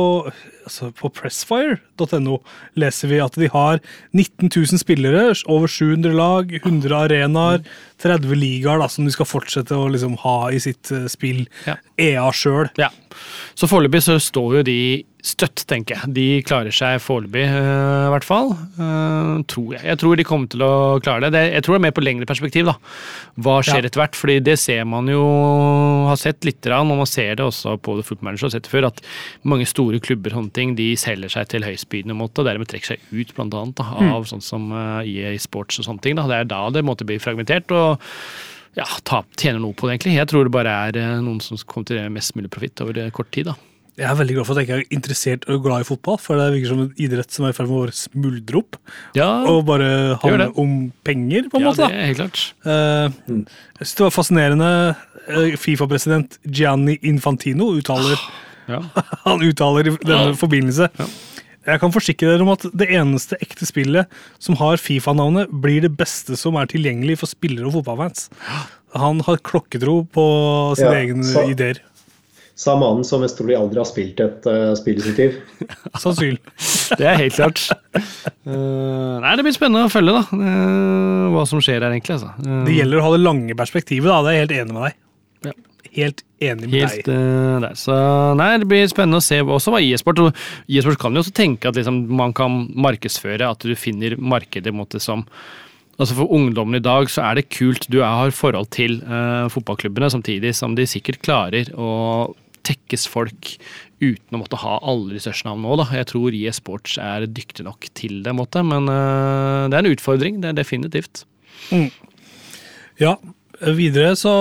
[0.64, 2.38] altså på pressfire.no
[2.80, 3.82] leser vi at de har
[4.16, 7.64] 19 000 spillere, over 700 lag, 100 arenaer,
[8.04, 11.44] 30 ligaer da, som de skal fortsette å liksom, ha i sitt uh, spill.
[11.68, 11.76] Ja.
[12.00, 12.70] EA sjøl.
[12.80, 12.90] Ja.
[13.58, 14.78] Så foreløpig så står jo de
[15.24, 16.12] støtt, tenker jeg.
[16.16, 18.52] De klarer seg foreløpig, uh, i hvert fall.
[18.76, 19.82] Uh, tror jeg.
[19.88, 20.72] Jeg tror de kommer til å
[21.04, 21.42] klare det.
[21.54, 22.76] Jeg tror det er mer på lengre perspektiv, da.
[23.40, 23.88] Hva skjer Ja.
[23.88, 24.18] etter hvert?
[24.20, 25.24] Fordi det ser man jo,
[26.10, 29.00] har sett litt, og man ser det også på The Football Manager, sett før, at
[29.42, 33.00] mange store klubber sånne ting, de selger seg til høyspydende måte, og dermed trekker seg
[33.10, 34.70] ut, blant annet, da, av sånn som
[35.02, 36.16] EA Sports og sånne ting.
[36.16, 36.28] Da.
[36.28, 37.72] Det er da det måtte bli fragmentert.
[37.72, 38.00] og
[38.74, 40.16] ja, tap, tjener noe på det, egentlig.
[40.18, 43.12] Jeg tror det bare er eh, noen som kommer til mest mulig profitt over eh,
[43.14, 43.52] kort tid.
[43.52, 43.54] da.
[43.94, 46.34] Jeg er veldig glad for at jeg ikke er interessert og glad i fotball, for
[46.40, 48.78] det virker som en idrett som er i ferd med å smuldre opp
[49.14, 49.90] Ja, og bare
[50.22, 50.72] handle om
[51.06, 51.86] penger, på en ja måte.
[51.86, 52.40] det er helt klart.
[52.66, 53.44] Uh,
[53.78, 54.70] jeg synes det var fascinerende.
[55.28, 58.18] eh, Fifa-president Gianni Infantino uttaler
[58.66, 58.82] Ja.
[59.28, 60.90] Han uttaler i denne forbindelse.
[61.64, 64.10] Jeg kan forsikre dere om at det eneste ekte spillet
[64.42, 68.26] som har Fifa-navnet, blir det beste som er tilgjengelig for spillere og fotballfans.
[68.98, 70.24] Han har klokketro på
[70.76, 71.78] sine Ja, egne så- ideer.
[72.54, 75.38] Sa mannen som mest trolig aldri har spilt et uh, spill i sitt liv.
[76.02, 76.38] Sannsynlig.
[77.00, 77.64] Det er helt klart.
[78.46, 82.18] Uh, nei, Det blir spennende å følge da, uh, hva som skjer her, egentlig.
[82.20, 82.30] Altså.
[82.68, 84.20] Det gjelder å ha det lange perspektivet, da.
[84.22, 85.00] Det er jeg helt enig med deg.
[85.48, 85.54] Ja.
[85.94, 87.10] Helt enig med Helt deg.
[87.64, 87.74] der.
[87.78, 87.96] Så
[88.38, 90.22] nei, det blir spennende å se også hva e-sport
[90.66, 95.02] E-sport kan jo også tenke at liksom, man kan markedsføre, at du finner markedet måte
[95.02, 95.26] som
[95.94, 97.84] Altså For ungdommen i dag så er det kult.
[97.86, 102.32] Du er- har forhold til uh, fotballklubbene, samtidig som de sikkert klarer å
[102.66, 103.54] tekkes folk
[104.02, 105.86] uten å måtte ha alle de største navnene òg, Da.
[106.00, 109.94] Jeg tror e-sports er dyktig nok til det, en måte, men uh, det er en
[109.94, 110.42] utfordring.
[110.42, 111.24] Det er definitivt.
[113.00, 113.16] Ja,
[113.74, 114.34] videre så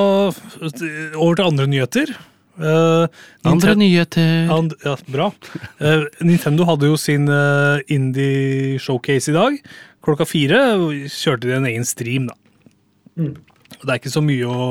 [1.15, 2.13] Over til andre nyheter.
[2.53, 3.07] Uh,
[3.49, 4.51] Andre nyheter.
[4.53, 5.31] And, ja, bra.
[5.81, 9.57] Uh, Nintendo hadde jo sin uh, indie showcase i dag.
[10.05, 10.59] Klokka fire
[11.09, 12.38] kjørte de en egen stream, da.
[13.15, 14.67] Det er ikke så mye å,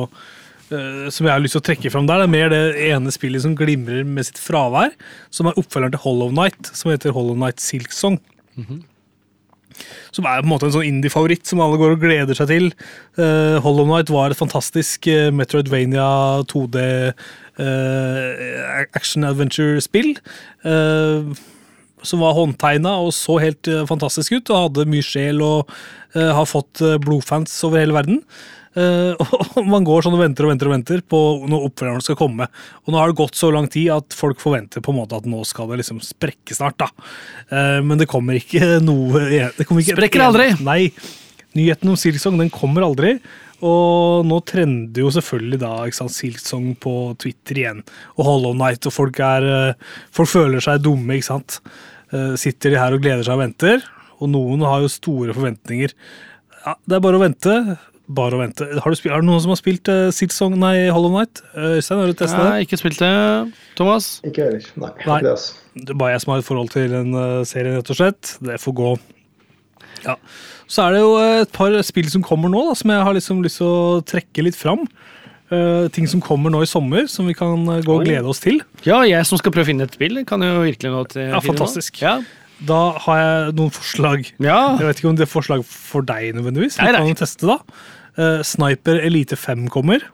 [1.12, 2.22] som jeg har lyst til å trekke fram der.
[2.22, 4.94] Det er mer det ene spillet som glimrer med sitt fravær,
[5.34, 8.18] som er oppfølgeren til Hollow Night, som heter Hollow Night Silk Song.
[10.12, 12.68] Som er på en måte en sånn indie-favoritt som alle går og gleder seg til.
[13.16, 16.10] Uh, Hollow Knight var et fantastisk uh, Metroidvania
[16.52, 16.84] 2D
[17.62, 20.14] uh, action adventure-spill.
[20.66, 21.32] Uh,
[22.06, 25.70] som var håndtegna og så helt eh, fantastisk ut, og hadde mye sjel og
[26.16, 28.22] eh, har fått eh, blodfans over hele verden.
[28.72, 29.12] Eh,
[29.58, 32.48] og man går sånn og venter og venter og venter på når oppfølgeren skal komme.
[32.84, 35.28] Og nå har det gått så lang tid at folk forventer på en måte at
[35.28, 36.78] nå skal det liksom sprekke snart.
[36.80, 36.90] da.
[37.52, 40.50] Eh, men det kommer ikke noe det kommer ikke Sprekker aldri!
[40.64, 40.82] Nei.
[41.52, 43.18] Nyheten om Silksong den kommer aldri.
[43.62, 47.82] Og nå trender jo selvfølgelig da ikke sant, Silksong på Twitter igjen.
[48.16, 51.60] Og Hollow Night, og folk, er, eh, folk føler seg dumme, ikke sant.
[52.36, 53.84] Sitter de her og gleder seg og venter.
[54.20, 55.94] Og noen har jo store forventninger.
[56.66, 57.54] Ja, Det er bare å vente.
[58.12, 58.66] Bare å vente.
[58.82, 61.40] Har, du er det noen som har spilt uh, Silsong, nei, Hollow Night?
[61.54, 62.48] Eh, Øystein, har du testet det?
[62.50, 63.12] Nei, ikke spilt det.
[63.78, 64.08] Thomas?
[64.28, 64.66] Ikke heller.
[64.74, 65.18] Nei, Nei.
[65.18, 65.58] ikke det, altså.
[65.72, 68.34] Det er bare jeg som har et forhold til en uh, serie, rett og slett.
[68.44, 68.90] Det får gå.
[70.02, 70.16] Ja.
[70.72, 73.16] Så er det jo eh, et par spill som kommer nå, da, som jeg har
[73.16, 74.86] liksom lyst til å trekke litt fram.
[75.52, 78.40] Uh, ting som kommer nå i sommer, som vi kan eh, gå og glede oss
[78.40, 78.62] til.
[78.88, 81.42] Ja, jeg som skal prøve å finne et spill, kan jo virkelig nå til Ja,
[81.44, 82.00] fantastisk.
[82.00, 82.14] Ja.
[82.64, 84.30] Da har jeg noen forslag.
[84.40, 84.60] ja.
[84.78, 86.78] Jeg vet ikke om det er forslag for deg nødvendigvis.
[86.80, 87.02] Vi Nei, nei.
[87.02, 87.58] kan jo teste da.
[88.20, 90.04] Eh, Sniper Elite 5 kommer.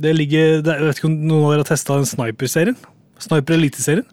[0.00, 2.76] Det ligger, det, jeg vet ikke om noen av dere har testa den Sniper-serien?
[3.20, 4.06] Sniper Elite-serien?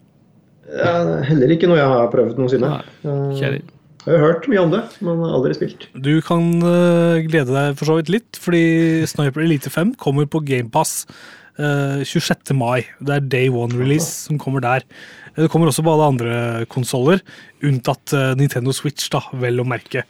[0.68, 2.74] Ja, heller ikke noe jeg har prøvd noensinne.
[2.76, 3.60] Nei, Eh,
[4.08, 5.88] Jeg har hørt mye om det, men aldri spilt.
[5.96, 10.40] Du kan uh, glede deg for så vidt litt, fordi Sniper Elite 5 kommer på
[10.48, 11.06] GamePass
[11.60, 12.54] uh, 26.
[12.56, 12.86] mai.
[13.04, 14.86] Det er day one release som kommer der.
[15.36, 16.38] Det kommer også på alle andre
[16.72, 17.20] konsoller,
[17.64, 20.06] unntatt uh, Nintendo Switch, da, vel å merke.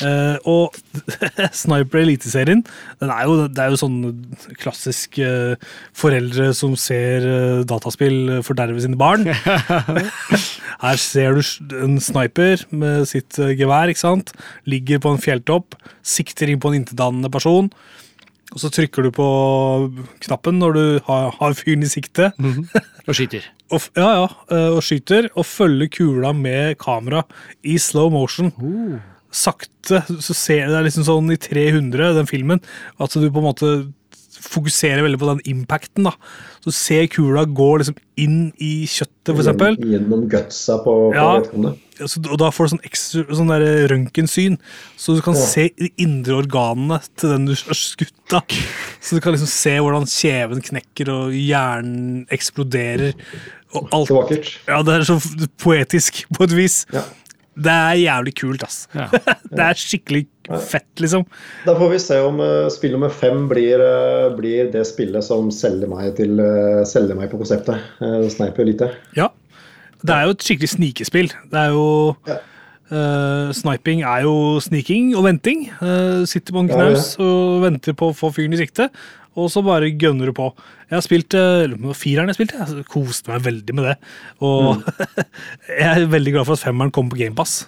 [0.00, 0.76] Eh, og
[1.62, 2.62] Sniper Elite-serien,
[3.02, 3.98] den er jo, det er jo sånn
[4.60, 5.54] klassisk uh,
[5.96, 9.28] foreldre som ser uh, dataspill forderve sine barn.
[10.84, 14.32] Her ser du en sniper med sitt gevær, ikke sant?
[14.68, 17.70] Ligger på en fjelltopp, sikter inn på en intetanende person.
[18.52, 19.26] Og så trykker du på
[20.26, 22.32] knappen når du har, har fyren i sikte.
[23.06, 23.46] Og skyter.
[23.72, 24.26] Og, ja, ja,
[24.76, 27.22] og skyter, og følger kula med kamera
[27.64, 28.50] i slow motion.
[29.32, 30.02] Sakte.
[30.20, 32.60] Så ser det er liksom sånn i 300, den filmen,
[33.00, 33.72] at du på en måte
[34.42, 36.04] fokuserer veldig på den impacten.
[36.08, 36.12] da.
[36.64, 39.76] Så ser kula gå liksom inn i kjøttet, eksempel.
[39.78, 42.06] Gjennom gutsa på, på Ja.
[42.08, 44.56] Så, og da får du sånn, ekstra, sånn der røntgensyn,
[44.98, 45.40] så du kan Ja.
[45.46, 48.12] se de indre organene til den du har skutt.
[48.28, 48.40] da.
[49.00, 53.14] Så du kan liksom se hvordan kjeven knekker og hjernen eksploderer.
[53.74, 54.08] Og alt.
[54.08, 54.58] Det er vakkert.
[54.66, 56.86] Ja, det er så poetisk på et vis.
[56.92, 57.04] Ja.
[57.54, 58.86] Det er jævlig kult, ass.
[58.96, 59.08] Ja.
[59.56, 60.22] Det er skikkelig
[60.70, 61.26] fett, liksom.
[61.66, 65.50] Da får vi se om uh, spill nummer fem blir, uh, blir det spillet som
[65.52, 67.76] selger meg, til, uh, selger meg på konseptet.
[68.00, 68.88] Uh, Sniper lite.
[69.18, 69.28] Ja.
[70.02, 71.28] Det er jo et skikkelig snikespill.
[71.52, 72.38] Det er jo Ja.
[72.90, 75.68] eh, Sniping er jo sniking og venting.
[76.26, 78.88] Sitter på en Ja, knaus og venter på å få fyren i sikte,
[79.36, 80.50] og så bare gønner du på.
[80.90, 83.96] Jeg har spilt uh, fireren jeg spilte, jeg koste meg veldig med det.
[84.44, 84.82] Og
[85.80, 87.62] jeg er veldig glad for at femmeren kommer på GamePass.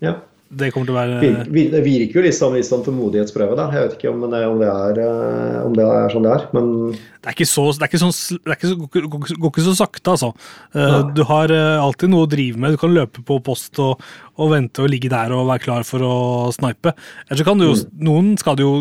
[0.00, 0.16] Ja.
[0.46, 3.56] Det kommer til å være Det virker jo litt sånn, litt sånn tålmodighetsprøve.
[3.58, 3.64] da.
[3.74, 6.44] Jeg vet ikke om det, om det, er, eh, om det er sånn det er,
[6.54, 9.64] men Det er ikke så, det er ikke sånn, det er ikke så, går, ikke-
[9.66, 10.30] så sakte, altså.
[10.70, 11.02] Eh, Ja.
[11.18, 12.76] Du har eh, alltid noe å drive med.
[12.76, 13.98] Du kan løpe på post og,
[14.38, 16.14] og vente og ligge der og være klar for å
[16.54, 16.94] snipe.
[17.26, 18.74] Eller så kan du jo, Noen skal du jo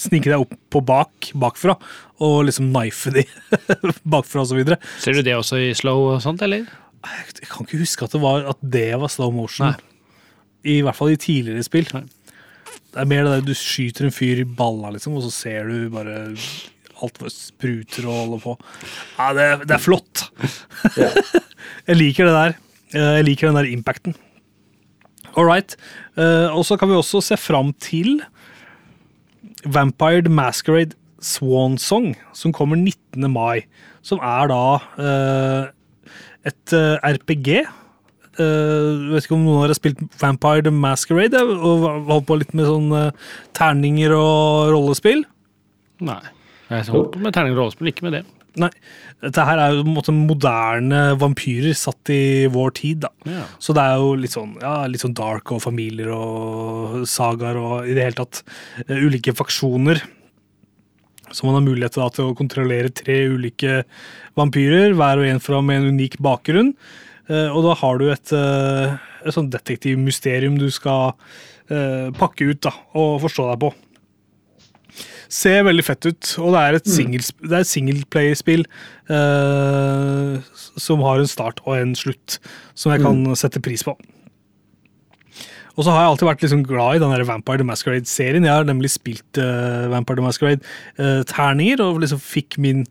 [0.00, 1.76] snike deg opp på bak, bakfra
[2.24, 3.24] og liksom knife de
[4.16, 4.78] bakfra videre.
[5.02, 6.66] Ser du det også i slow og sånt, eller?
[7.06, 9.72] Jeg kan ikke huske at det var, at det var slow motion.
[9.72, 9.92] Nei.
[10.66, 11.86] I hvert fall i tidligere spill.
[11.94, 12.04] Nei.
[12.96, 15.68] Det er mer det der du skyter en fyr i balla, liksom, og så ser
[15.70, 16.16] du bare
[17.04, 18.54] alt spruter og holder på.
[19.18, 20.22] Ja, det, det er flott.
[20.96, 21.10] Ja.
[21.90, 22.54] jeg liker det der.
[22.96, 24.16] Eh, Jeg liker den der impacten.
[25.36, 25.76] All right.
[26.16, 28.22] Eh, Og så kan vi også se fram til
[29.64, 33.30] Vampire Masquerade Swan Song, som kommer 19.
[33.32, 33.64] mai.
[34.02, 34.62] Som er da
[35.00, 35.72] eh,
[36.46, 37.64] et eh, RPG.
[38.36, 42.50] Uh, vet ikke om noen har spilt Vampire the Masquerade eh, og holdt på litt
[42.52, 45.22] med sånn eh, terninger og rollespill?
[46.04, 46.20] Nei.
[46.68, 48.22] Jeg holdt på med terninger og rollespill, ikke med det.
[48.56, 48.70] Nei.
[49.20, 53.10] Dette her er jo på en måte moderne vampyrer satt i vår tid, da.
[53.28, 53.44] Ja.
[53.60, 57.88] Så det er jo litt sånn, ja, litt sånn dark og familier og sagaer og
[57.88, 58.42] i det hele tatt
[58.88, 60.00] uh, ulike faksjoner.
[61.32, 63.82] Så man har mulighet da, til å kontrollere tre ulike
[64.38, 66.72] vampyrer, hver og en fra med en unik bakgrunn.
[67.28, 71.14] Uh, og da har du et, uh, et sånn detektivmysterium du skal
[71.66, 73.68] pakke ut da, og forstå deg på.
[75.32, 76.96] Ser veldig fett ut, og det er et mm.
[76.96, 78.66] singleplay-spill singleplayerspill
[79.12, 80.36] eh,
[80.80, 82.38] som har en start og en slutt,
[82.74, 83.96] som jeg kan sette pris på.
[85.76, 88.46] Og så har jeg alltid vært liksom glad i den der Vampire the Masquerade-serien.
[88.48, 92.86] Jeg har nemlig spilt uh, Vampire the Masquerade-terninger og liksom fikk min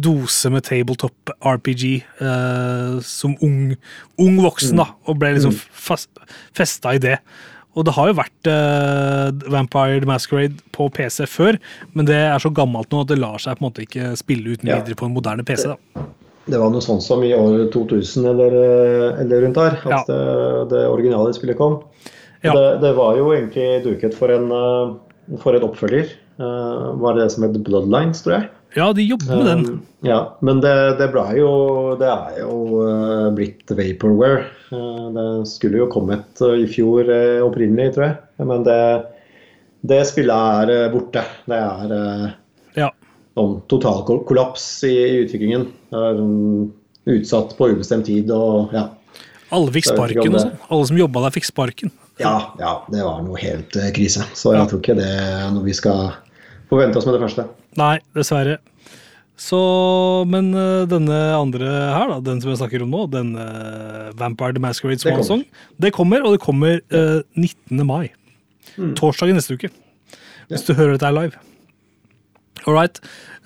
[0.00, 3.74] dose med tabletop RPG uh, som ung,
[4.16, 6.08] ung voksen, da, og ble liksom fast,
[6.56, 7.18] festa i det.
[7.78, 11.58] Og det har jo vært uh, Vampire the Masquerade på PC før,
[11.94, 14.56] men det er så gammelt nå at det lar seg på en måte ikke spille
[14.56, 14.80] uten Ja.
[14.80, 15.68] videre på en moderne PC.
[15.70, 15.76] da.
[16.50, 20.00] det var noe sånt som i år 2000 eller, eh, eller rundt der, at Ja.
[20.08, 21.82] det, det originale spillet kom.
[22.42, 22.54] Ja.
[22.56, 26.10] Det, det var jo egentlig duket for en, eh, for en oppfølger.
[26.40, 28.48] Uh, var det det som het Bloodlines, tror jeg?
[28.74, 29.64] Ja, de jobber med den.
[29.66, 31.50] Um, ja, men det, det ble jo
[31.98, 34.44] Det er jo uh, blitt vaporware.
[34.70, 37.10] Uh, det skulle jo kommet uh, i fjor
[37.46, 38.46] opprinnelig, tror jeg.
[38.46, 38.78] Men det,
[39.90, 41.24] det spillet er borte.
[41.50, 41.96] Det er
[42.78, 42.92] Ja.
[43.34, 45.66] sånn total kollaps i, i utviklingen.
[45.90, 46.70] Det er um,
[47.10, 48.86] utsatt på ubestemt tid og ja.
[49.50, 50.58] Alle fikk om sparken og sånn.
[50.70, 51.90] Alle som jobba der, fikk sparken.
[52.22, 54.22] Ja, ja, det var noe helt krise.
[54.38, 56.12] Så jeg tror ikke det er noe vi skal
[56.70, 57.48] forvente oss med det første.
[57.80, 58.58] Nei, dessverre.
[59.40, 59.58] Så,
[60.28, 64.52] men uh, denne andre her, da, den som jeg snakker om nå, den uh, Vampire
[64.56, 65.22] the Masquerade Swan.
[65.24, 65.44] Song,
[65.80, 67.80] det kommer, og det kommer uh, 19.
[67.88, 68.10] mai.
[68.98, 69.72] Torsdag i neste uke.
[70.50, 71.40] Hvis du hører dette er live.
[72.66, 72.98] All right.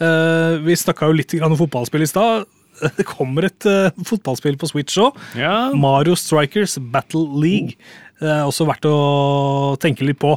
[0.03, 2.49] Eh, vi snakka jo litt grann om fotballspill i stad.
[2.99, 3.67] Det kommer et
[4.09, 5.19] fotballspill på Switch òg.
[5.39, 5.69] Ja.
[5.79, 7.77] Mario Strikers Battle League.
[8.25, 10.33] Det er også verdt å tenke litt på.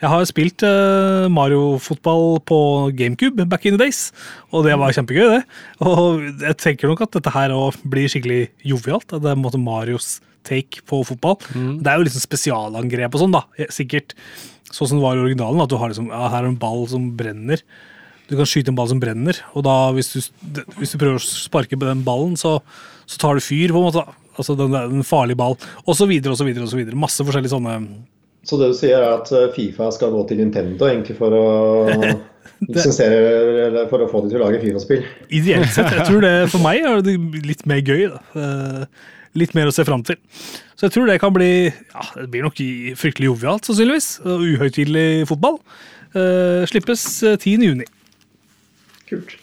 [0.00, 2.58] Jeg har spilt eh, Mario-fotball på
[2.96, 4.10] GameCube back in the days,
[4.52, 5.42] og det var kjempegøy, det.
[5.84, 7.52] Og jeg tenker nok at dette her
[7.88, 9.08] blir skikkelig jovialt.
[9.12, 11.36] At det er måte Marios take på fotball.
[11.84, 13.44] Det er jo liksom spesialangrep og sånn, da.
[13.72, 14.16] Sikkert
[14.70, 15.64] sånn som det var i originalen.
[15.64, 17.60] At du har liksom, ja, her er en ball som brenner.
[18.30, 20.20] Du kan skyte en ball som brenner, og da hvis du,
[20.78, 22.60] hvis du prøver å sparke på den ballen, så,
[23.10, 24.04] så tar du fyr, på en måte.
[24.06, 24.16] da.
[24.40, 25.54] Altså den, den farlige ball.
[25.86, 26.34] Og så videre.
[26.98, 27.76] Masse forskjellige sånne
[28.48, 31.44] Så det du sier er at eh, Fifa skal gå til Nintendo egentlig for å
[32.72, 33.20] lisensere
[33.68, 35.06] eller for å få de til å lage Fifa-spill?
[35.28, 35.92] Ideelt sett.
[36.00, 37.16] Jeg tror det For meg er det
[37.46, 38.08] litt mer gøy.
[38.10, 38.20] da.
[38.34, 40.18] Eh, Litt mer å se fram til.
[40.74, 42.58] Så jeg tror det kan bli ja, Det blir nok
[42.98, 44.08] fryktelig jovialt, sannsynligvis.
[44.26, 45.60] Og uhøytidelig fotball.
[46.10, 47.66] Uh, slippes eh, 10.
[47.68, 47.86] juni.
[49.06, 49.36] Kult.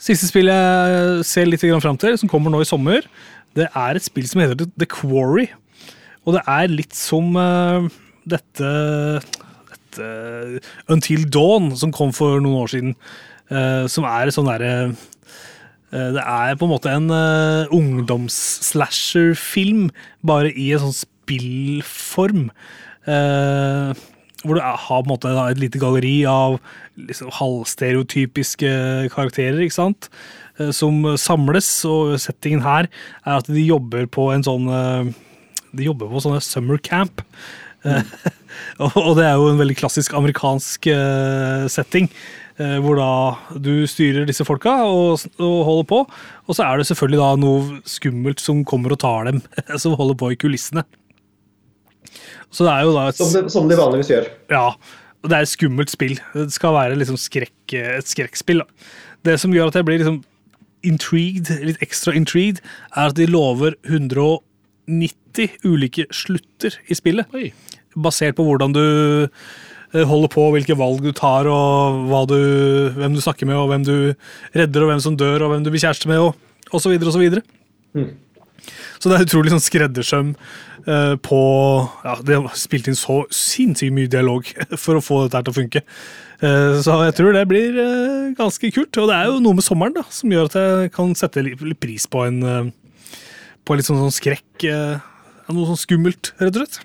[0.00, 3.04] Siste spill jeg ser litt fram til, som kommer nå i sommer,
[3.56, 5.46] det er et spill som heter The Quarry.
[6.26, 7.86] Og det er litt som uh,
[8.28, 8.70] dette,
[9.70, 10.06] dette
[10.92, 12.92] Until Dawn, som kom for noen år siden.
[13.46, 19.90] Uh, som er sånn derre uh, Det er på en måte en uh, ungdoms-slasher-film,
[20.26, 22.50] bare i en sånn spillform.
[23.06, 26.58] Hvor du har på en måte et lite galleri av
[26.96, 28.70] liksom, halvstereotypiske
[29.14, 30.08] karakterer, ikke sant?
[30.58, 32.88] Eh, som samles, og settingen her
[33.24, 35.12] er at de jobber på en sånn eh,
[35.76, 37.22] De jobber på sånne summer camp.
[37.86, 38.02] Mm.
[38.80, 40.88] og det er jo en veldig klassisk amerikansk
[41.70, 42.08] setting.
[42.56, 45.98] Hvor da du styrer disse folka og, og holder på.
[46.48, 49.38] Og så er det selvfølgelig da noe skummelt som kommer og tar dem,
[49.82, 50.82] som holder på i kulissene.
[52.50, 54.28] Så det er jo da et Som, de, som de vanligvis gjør.
[54.50, 54.66] ja,
[55.26, 56.14] og det er et skummelt spill.
[56.36, 58.62] Det skal være liksom skrekk, et skrekkspill.
[58.62, 58.90] Da.
[59.26, 60.20] Det som gjør at jeg blir liksom
[60.86, 62.60] intrigued, litt ekstra intrigued,
[62.94, 67.26] er at de lover 190 ulike slutter i spillet.
[67.34, 67.50] Oi.
[67.98, 68.84] Basert på hvordan du
[69.26, 72.38] eh, holder på, hvilke valg du tar, og hva du,
[72.94, 73.96] hvem du snakker med, og hvem du
[74.54, 76.38] redder, og hvem som dør, og hvem du blir kjæreste med, og,
[76.70, 77.18] og så videre og
[78.98, 80.30] så det er utrolig sånn skreddersøm
[80.86, 81.40] eh, på
[82.04, 84.48] ja, De har spilt inn så sinnssykt mye dialog
[84.84, 85.84] for å få dette til å funke.
[86.40, 89.00] Eh, så jeg tror det blir eh, ganske kult.
[89.02, 91.62] Og det er jo noe med sommeren da, som gjør at jeg kan sette litt,
[91.80, 92.72] pris på en eh,
[93.66, 94.68] På litt sånn, sånn skrekk.
[94.68, 94.98] eh,
[95.52, 96.80] noe sånn skummelt, rett og slett.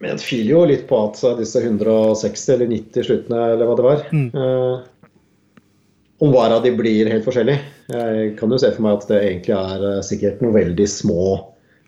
[0.00, 3.84] Men jeg tviler jo litt på at disse 160 eller 90 sluttene, eller hva det
[3.84, 4.86] var eh,
[6.20, 7.56] Om hver av de blir helt forskjellig.
[7.88, 11.22] Jeg kan jo se for meg at det egentlig er eh, sikkert noen veldig små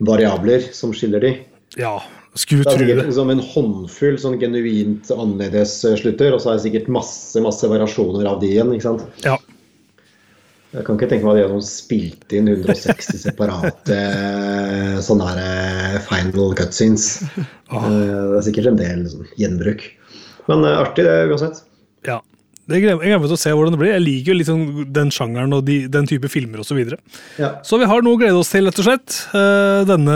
[0.03, 1.33] variabler som skiller de.
[1.77, 1.99] Ja,
[2.33, 2.95] skulle er tro det.
[2.97, 3.05] det.
[3.11, 7.69] liksom en håndfull sånn genuint annerledes eh, slutter, og så er det sikkert masse masse
[7.69, 8.73] variasjoner av de igjen.
[8.73, 9.05] ikke sant?
[9.25, 9.37] Ja.
[10.73, 16.01] Jeg kan ikke tenke meg at de har spilt inn 160 separate eh, sånne her
[16.09, 17.19] final cutscenes.
[17.69, 17.85] Ah.
[17.85, 19.85] Det er sikkert en del liksom, gjenbruk.
[20.49, 21.67] Men artig det uansett.
[22.09, 22.17] ja.
[22.63, 23.91] Jeg gleder meg til å se hvordan det blir.
[23.91, 26.71] Jeg liker jo sånn den sjangeren og de, den type filmer osv.
[26.73, 26.97] Så, videre.
[27.37, 27.49] Ja.
[27.61, 30.15] så vi har noe å glede oss til, rett og slett, eh, denne,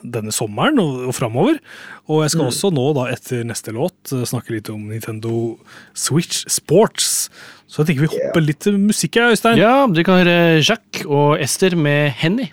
[0.00, 1.58] denne sommeren og, og framover.
[2.06, 5.58] Og jeg skal også nå, da, etter neste låt, eh, snakke litt om Nintendo
[5.92, 7.28] Switch Sports.
[7.66, 9.60] Så jeg tenker vi hopper litt til musikk Øystein.
[9.60, 12.52] Ja, du kan høre Jacques og Ester med Henny.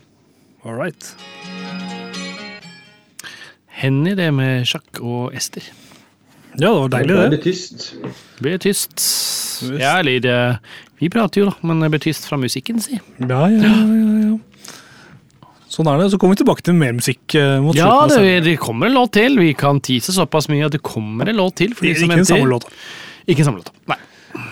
[0.66, 1.14] All right.
[3.78, 5.66] Henny, det med Jacques og Ester.
[6.58, 7.38] Ja, det var deilig, Det er det.
[7.38, 7.88] blir tyst.
[8.38, 9.06] Det blir tyst.
[9.78, 10.58] Ja, eller eh,
[11.02, 12.98] Vi prater jo, da, men det blir tyst fra musikken, si.
[13.22, 13.74] Ja, ja, ja,
[14.24, 14.36] ja.
[15.70, 16.08] Sånn er det.
[16.14, 18.24] Så kommer vi tilbake til mer musikk eh, mot Ja, slutten.
[18.26, 19.38] Ja, det, det kommer en låt til.
[19.38, 21.76] Vi kan tease såpass mye at det kommer en låt til.
[21.78, 22.66] For de som Ikke en samme låt.
[23.28, 24.00] Ikke en samme låt, Nei.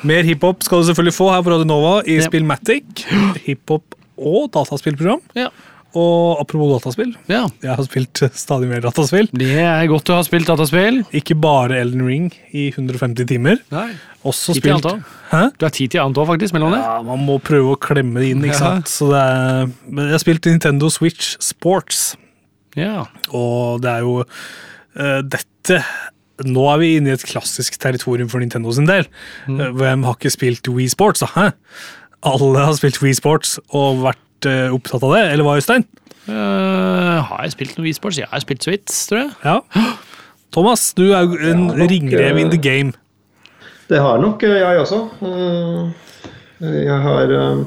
[0.05, 2.25] Mer hiphop skal du selvfølgelig få her på Radio Nova i Ja.
[2.27, 3.05] Spillmatic.
[3.47, 5.21] Hiphop og dataspillprogram.
[5.37, 5.49] Ja.
[5.95, 7.45] Og apropos dataspill, ja.
[7.63, 9.29] jeg har spilt eh, stadig mer dataspill.
[9.31, 11.01] Det er godt å ha spilt dataspill.
[11.15, 13.61] Ikke bare Elden Ring i 150 timer.
[13.71, 13.87] Nei.
[14.25, 14.87] Også Tid spilt?
[14.89, 16.81] Du har tid til annet òg, faktisk, mellom det.
[16.81, 18.73] Ja, man må prøve å klemme det inn, ikke Ja.
[18.75, 18.91] sant.
[18.91, 22.15] Så det er, men jeg har spilt Nintendo Switch Sports,
[22.75, 23.05] Ja.
[23.31, 25.79] og det er jo uh, dette
[26.43, 29.05] Nå er vi inne i et klassisk territorium for Nintendo sin del.
[29.47, 29.61] Mm.
[29.79, 31.23] Hvem har ikke spilt Wii Sports?
[31.23, 31.29] Da?
[31.31, 31.45] Hæ?
[32.27, 35.85] Alle har spilt Wii Sports og vært eh, opptatt av det, eller hva, Øystein?
[36.27, 38.17] Uh, har jeg spilt noe e-sports?
[38.17, 39.31] Jeg har spilt så vidt, tror jeg.
[39.45, 39.59] Ja.
[40.55, 42.93] Thomas, du er jo en ringrev in the eh, game.
[43.89, 45.01] Det har nok eh, jeg også.
[45.21, 46.03] Eh,
[46.65, 47.63] Jeg har eh,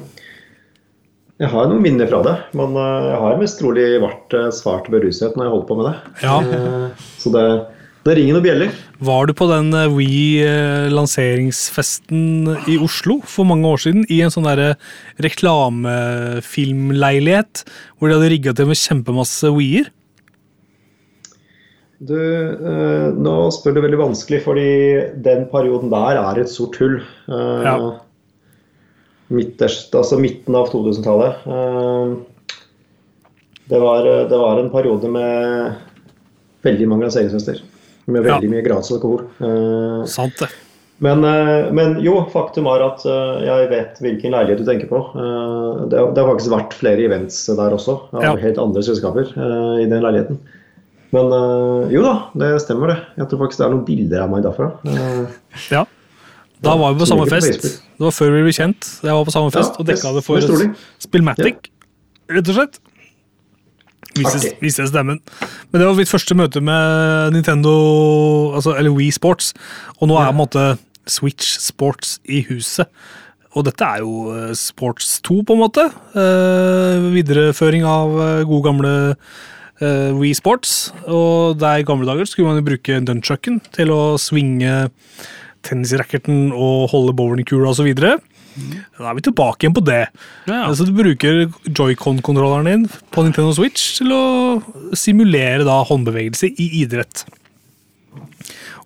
[1.38, 4.88] jeg har noen minner fra det, men eh, jeg har mest trolig vært eh, svært
[4.90, 5.96] beruset når jeg holdt på med det.
[6.24, 6.38] Ja.
[6.42, 7.44] Eh, Så det,
[8.06, 8.68] det ringer noen bjeller.
[9.04, 12.22] Var du på den eh, Wii-lanseringsfesten
[12.70, 14.02] i Oslo for mange år siden?
[14.08, 14.70] I en sånn derre
[15.24, 17.54] reklamefilmleilighet
[17.98, 19.86] hvor de hadde rigga til med kjempemasse Wiier?
[21.98, 24.66] Du, eh, nå spør du veldig vanskelig, fordi
[25.24, 27.00] den perioden der er et sort hull.
[27.28, 27.74] Eh, Ja.
[29.28, 31.34] midterst, altså midten av 2000-tallet.
[31.44, 32.06] Eh,
[33.68, 33.78] det,
[34.30, 35.74] det var en periode med
[36.64, 37.60] veldig mange lanseringsfester.
[38.08, 38.38] Med Ja.
[38.38, 39.26] veldig mye gratis alkohol.
[39.44, 40.48] Eh, Sant det.
[41.04, 45.02] men, eh, men jo, faktum er at eh, jeg vet hvilken leilighet du tenker på.
[45.14, 48.32] Eh, Det det har faktisk vært flere events der også, av Ja.
[48.36, 49.28] helt andre selskaper
[49.82, 50.38] i den leiligheten.
[51.12, 52.98] Men eh, jo da, det stemmer det.
[53.16, 54.72] Jeg tror faktisk det er noen bilder av meg derfra.
[55.70, 55.84] Ja.
[56.60, 57.62] Da var vi på samme fest.
[57.62, 58.88] Det var før vi ble kjent.
[59.04, 60.40] Jeg var på samme fest Ja, og dekka det for.
[60.98, 61.68] Spillmatic,
[62.28, 62.78] rett og slett.
[64.18, 64.88] Viste, Artig.
[64.90, 65.20] stemmen.
[65.70, 67.72] Men det var mitt første møte med Nintendo,
[68.58, 69.54] altså, eller Wii Sports.
[69.98, 70.66] Og nå er på en måte
[71.08, 72.90] Switch Sports i huset.
[73.56, 75.88] Og dette er jo eh, Sports 2, på en måte.
[76.14, 78.94] Eh, videreføring av eh, gode gamle
[79.80, 80.92] eh, Wii Sports.
[81.08, 84.88] Og der i gamle dager skulle man jo bruke nunchucken til å svinge
[85.66, 87.88] tennisracketen og holde bowlingkula osv.
[88.98, 90.04] Da er vi tilbake igjen på det.
[90.50, 90.66] Ja.
[90.74, 94.22] Så du bruker joycon-kontrolleren din på Nintendo Switch til å
[94.96, 97.24] simulere da håndbevegelse i idrett.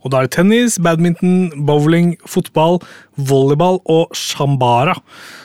[0.03, 2.81] Og da er det tennis, badminton, bowling, fotball,
[3.15, 4.97] volleyball og shambara,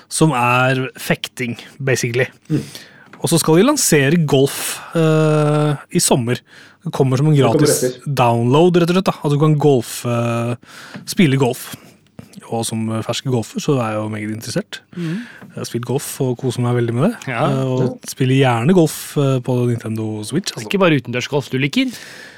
[0.10, 2.26] som er fekting, basically.
[3.18, 6.42] Og så skal de lansere golf uh, i sommer.
[6.86, 9.10] Det kommer som en gratis download, rett og slett.
[9.10, 9.18] da.
[9.22, 10.18] At du kan golfe,
[11.10, 11.72] spille golf.
[12.48, 14.80] Og som fersk golfer så er jeg jo meget interessert.
[14.96, 17.14] Jeg har spilt golf og koser meg veldig med det.
[17.34, 17.48] Ja.
[17.50, 20.54] Eh, Og spiller gjerne golf eh, på Nintendo Switch.
[20.56, 20.68] Altså.
[20.68, 21.92] Ikke bare utendørsgolf du liker.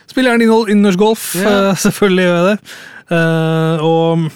[0.10, 1.52] Spiller gjerne innendørsgolf, Ja.
[1.70, 2.74] eh, selvfølgelig gjør jeg det.
[3.20, 4.32] Eh, og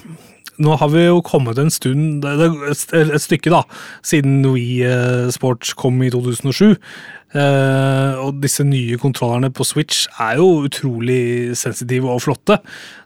[0.63, 3.63] nå har vi jo kommet en stund, et, stykke da,
[4.05, 4.85] siden Wii
[5.33, 6.75] Sports kom i 2007.
[7.33, 12.59] Eh, og disse nye kontrollerne på Switch er jo utrolig sensitive og flotte.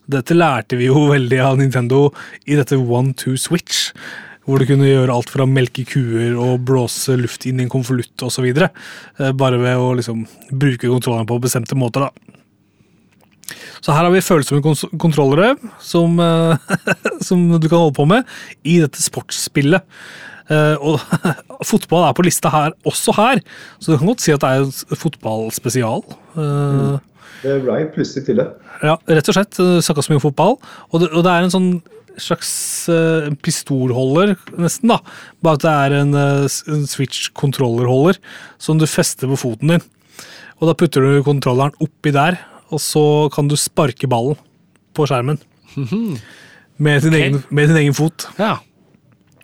[0.07, 2.07] Dette lærte vi jo veldig av Nintendo
[2.45, 3.91] i dette One-Two Switch.
[4.47, 8.23] Hvor du kunne gjøre alt fra melke kuer og blåse luft inn i en konvolutt
[8.23, 8.47] osv.
[8.47, 12.07] Eh, bare ved å liksom bruke kontrollene på bestemte måter.
[12.07, 12.37] da.
[13.79, 15.53] Så her har vi følsomme kontrollere
[15.83, 16.77] som, eh,
[17.27, 18.27] som du kan holde på med
[18.63, 19.83] i dette sportsspillet.
[20.53, 21.01] Eh, og
[21.71, 23.41] fotball er på lista her, også her,
[23.79, 26.05] så du kan godt si at det er en fotballspesial.
[26.37, 26.97] Eh,
[27.43, 28.47] Det ble plutselig til det.
[28.81, 29.57] ja, rett og slett.
[29.59, 30.57] Det snakka så mye om fotball.
[30.91, 31.69] Og det, og det er en sånn
[32.17, 32.49] slags
[32.89, 34.97] eh, pistolholder, nesten, da.
[35.45, 38.17] Bare at det er en, eh, en switch-kontrollerholder
[38.57, 39.85] som du fester på foten din.
[40.57, 42.39] Og da putter du kontrolleren oppi der,
[42.73, 44.39] og så kan du sparke ballen
[44.97, 45.37] på skjermen.
[45.77, 47.21] Med din, okay.
[47.27, 48.25] egen, med din egen fot.
[48.41, 48.55] Ja.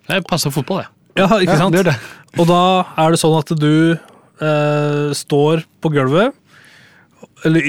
[0.10, 0.90] Det passer fotball, det.
[1.20, 1.76] Ja, ikke Ja, sant?
[1.76, 1.98] det det.
[2.42, 2.62] Og da
[2.98, 6.34] er det sånn at du eh, står på gulvet,
[7.46, 7.62] eller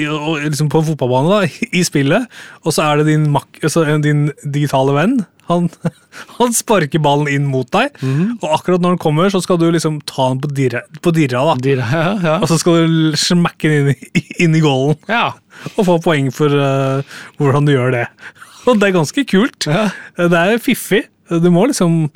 [0.47, 2.25] liksom på en fotballbane da, i spillet,
[2.63, 5.15] og så er det din, mak altså, din digitale venn.
[5.49, 5.67] Han,
[6.39, 7.93] han sparker ballen inn mot deg,
[8.39, 10.81] og akkurat når den kommer, så skal du liksom ta den på dirra.
[11.05, 11.55] På dirra da.
[11.61, 12.35] De, ja, ja.
[12.39, 15.27] Og så skal du smekke den inn, i- inn i goalen ja.
[15.75, 17.03] og få poeng for uh,
[17.37, 18.05] hvordan du gjør det.
[18.65, 19.67] Og det er ganske kult.
[19.69, 21.03] Det er fiffig.
[21.29, 22.07] Du må liksom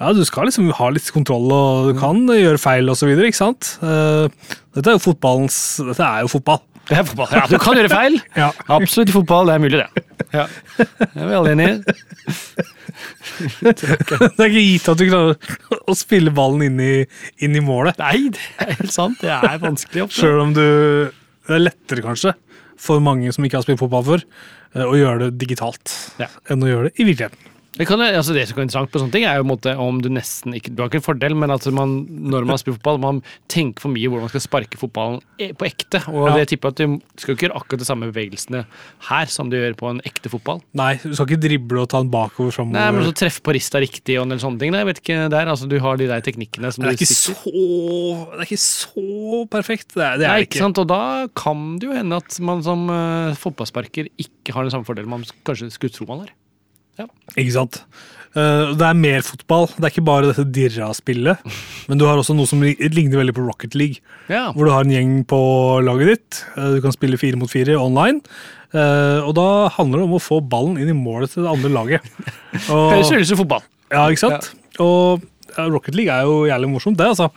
[0.00, 3.10] ja, du skal liksom ha litt kontroll, og du kan gjøre feil osv.
[3.14, 4.28] Eh,
[4.74, 6.62] Dette er jo fotballens Dette er jo fotball.
[6.84, 7.30] Det er fotball.
[7.32, 8.18] Ja, du kan gjøre feil.
[8.42, 8.50] Ja.
[8.74, 10.04] Absolutt i fotball, det er mulig, det.
[10.34, 10.44] Ja.
[10.76, 11.78] Det er vi alle enige i.
[13.64, 16.92] Det er ikke gitt at du klarer å spille ballen inn i,
[17.42, 17.98] inn i målet.
[18.02, 19.18] Nei, det er helt sant.
[19.22, 20.18] Det er vanskelig ofte.
[20.20, 22.34] Sjøl om du Det er lettere, kanskje,
[22.80, 24.22] for mange som ikke har spilt fotball før,
[24.76, 26.28] eh, å gjøre det digitalt Ja.
[26.50, 27.50] enn å gjøre det i virkeligheten.
[27.74, 30.06] Det, kan, altså det som er interessant på sånne ting, er jo måte om du
[30.12, 33.16] nesten ikke Du har ikke en fordel, men at man, når man spiller fotball, man
[33.50, 36.04] tenker for mye hvordan man skal sparke fotballen e- på ekte.
[36.12, 36.36] Og Ja.
[36.38, 38.60] det tipper at du skal ikke gjøre akkurat de samme bevegelsene
[39.08, 40.62] her som du gjør på en ekte fotball.
[40.78, 42.78] Nei, du skal ikke drible og ta den bakover framover.
[42.78, 44.70] Nei, men så Treffe på rista riktig og en del sånne ting.
[44.74, 47.02] Nei, jeg vet ikke der, altså Du har de der teknikkene som det, er du
[47.02, 49.94] ikke så, det er ikke så perfekt.
[49.98, 50.78] Det er, det Nei, ikke sant?
[50.78, 51.02] Og da
[51.34, 55.26] kan det jo hende at man som uh, fotballsparker ikke har den samme fordelen man
[55.46, 56.32] kanskje skulle tro man har.
[57.34, 57.80] Ikke sant?
[58.34, 59.68] Eh, det er mer fotball.
[59.76, 61.44] Det er ikke bare dette dirra-spillet.
[61.88, 64.00] Men du har også noe som ligner veldig på Rocket League.
[64.30, 64.48] Ja.
[64.54, 65.38] Hvor du har en gjeng på
[65.86, 66.42] laget ditt.
[66.56, 68.22] Eh, Du kan spille fire mot fire online.
[68.74, 71.70] Eh, Og da handler det om å få ballen inn i målet til det andre
[71.76, 72.10] laget.
[72.72, 73.62] Og, Høres ut som fotball.
[73.94, 74.50] ja, ikke sant?
[74.82, 75.22] Og
[75.54, 77.28] ja, Rocket League er jo jævlig morsomt, det, altså.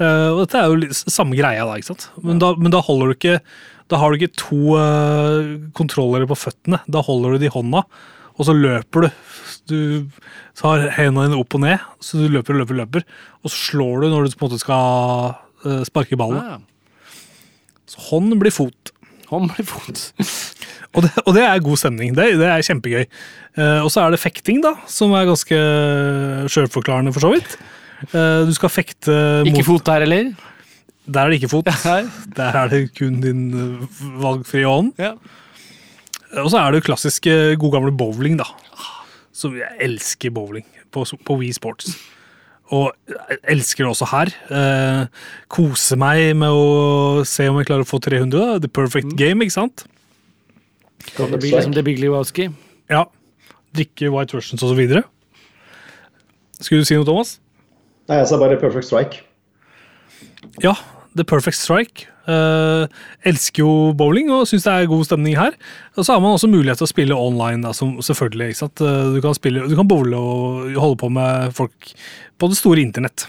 [0.00, 2.08] Eh, og dette er jo samme greia, da, ikke sant?
[2.24, 3.36] Men da, men da holder du ikke
[3.92, 6.78] Da har du ikke to uh, kontrollere på føttene.
[6.90, 7.84] Da holder du det i hånda,
[8.40, 9.10] og så løper du.
[9.70, 9.78] Du
[10.58, 13.04] tar hendene dine opp og ned, så du løper og løper, løper.
[13.44, 15.34] Og så slår du når du på en måte skal
[15.68, 16.40] eh, sparke ballen.
[16.40, 16.58] Ja.
[17.90, 18.94] Så hånd blir fot.
[19.30, 20.08] Hånd blir fot.
[20.90, 22.16] Og det, og det er god stemning.
[22.18, 23.04] Det, det er kjempegøy.
[23.06, 25.58] Eh, og så er det fekting, da, som er ganske
[26.50, 27.54] sjølforklarende, for så vidt.
[28.08, 29.14] Eh, du skal fekte
[29.46, 30.32] Ikke fot der, eller?
[31.06, 31.70] Der er det ikke fot.
[31.86, 32.00] Nei.
[32.36, 34.90] Der er det kun din eh, valgfrie hånd.
[34.98, 35.14] Ja.
[36.38, 38.46] Og så er det jo klassisk eh, god gamle bowling, da.
[39.34, 41.94] Så jeg elsker bowling på, på Wii Sports.
[42.70, 44.30] Og jeg elsker det også her.
[44.54, 48.30] Eh, kose meg med å se om jeg klarer å få 300.
[48.30, 48.60] Da.
[48.62, 49.86] The perfect game, ikke sant?
[51.16, 52.46] Det blir liksom The Big Lebowski.
[52.92, 53.08] Ja.
[53.74, 55.02] Drikke White Russians og så videre.
[56.60, 57.38] Skulle du si noe, Thomas?
[58.10, 59.24] Nei, jeg sa bare perfect strike.
[60.62, 60.76] Ja,
[61.18, 62.06] The Perfect Strike.
[62.30, 62.86] Uh,
[63.26, 65.56] elsker jo bowling og syns det er god stemning her.
[65.96, 68.52] Og så har man også mulighet til å spille online, da, som, selvfølgelig.
[68.52, 68.82] ikke sant?
[68.84, 71.94] Eh, Du kan, spille, du kan bowle og holde på med folk
[72.38, 73.26] på det store internett.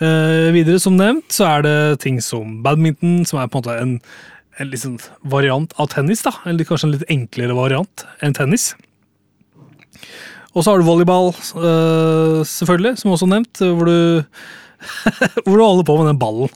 [0.00, 3.78] Uh, videre, som nevnt, så er det ting som badminton, som er på en måte
[3.80, 3.94] en,
[4.60, 6.24] en liksom variant av tennis.
[6.26, 8.74] da, Eller kanskje en litt enklere variant enn tennis.
[10.56, 11.30] Og så har du volleyball,
[11.60, 14.32] uh, selvfølgelig, som også nevnt, hvor du
[15.44, 16.50] hvor du holder på med den ballen.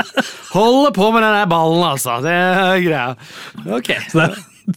[0.54, 2.18] Holder på med den der ballen, altså.
[2.22, 3.14] Det er greia.
[3.74, 3.88] Ok.
[4.12, 4.28] Så det,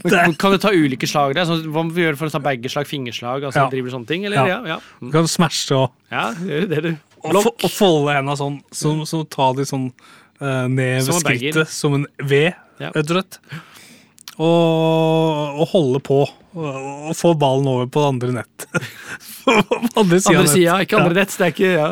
[0.04, 1.46] Men Kan du ta ulike slag der?
[1.48, 3.46] Sånn, hva må vi gjøre for å ta baggerslag, fingerslag?
[3.48, 3.70] Altså, Ja.
[3.72, 4.26] driver sånne ting?
[4.26, 4.42] Eller?
[4.42, 4.58] Ja.
[4.66, 4.78] Ja.
[4.78, 6.92] Ja, du kan smashe og, ja gjør det, du.
[7.24, 9.88] og, og folde henda sånn, så, så ta de sånn
[10.42, 12.42] uh, ned ved skrittet som en V,
[12.82, 13.40] rett og slett.
[14.38, 16.20] Og, og holde på.
[16.58, 16.78] Og,
[17.12, 18.68] og få ballen over på det andre nett.
[20.00, 21.20] Andre siden av Andre sida, ikke andre Ja.
[21.22, 21.36] nett.
[21.38, 21.90] Det er ikke ja.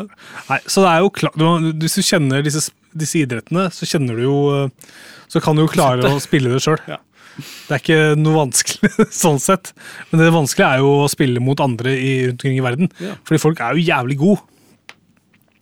[0.50, 1.38] Nei, så det er jo klart,
[1.80, 2.62] Hvis du kjenner disse,
[2.92, 4.90] disse idrettene, så kjenner du jo eh,
[5.32, 6.80] Så kan du jo klare å spille det sjøl.
[6.96, 6.98] Ja.
[7.36, 9.74] Det er ikke noe vanskelig sånn sett.
[10.10, 12.88] Men det vanskelige er jo å spille mot andre i, rundt omkring i verden.
[13.02, 13.12] Ja.
[13.28, 14.40] Fordi folk er jo jævlig gode.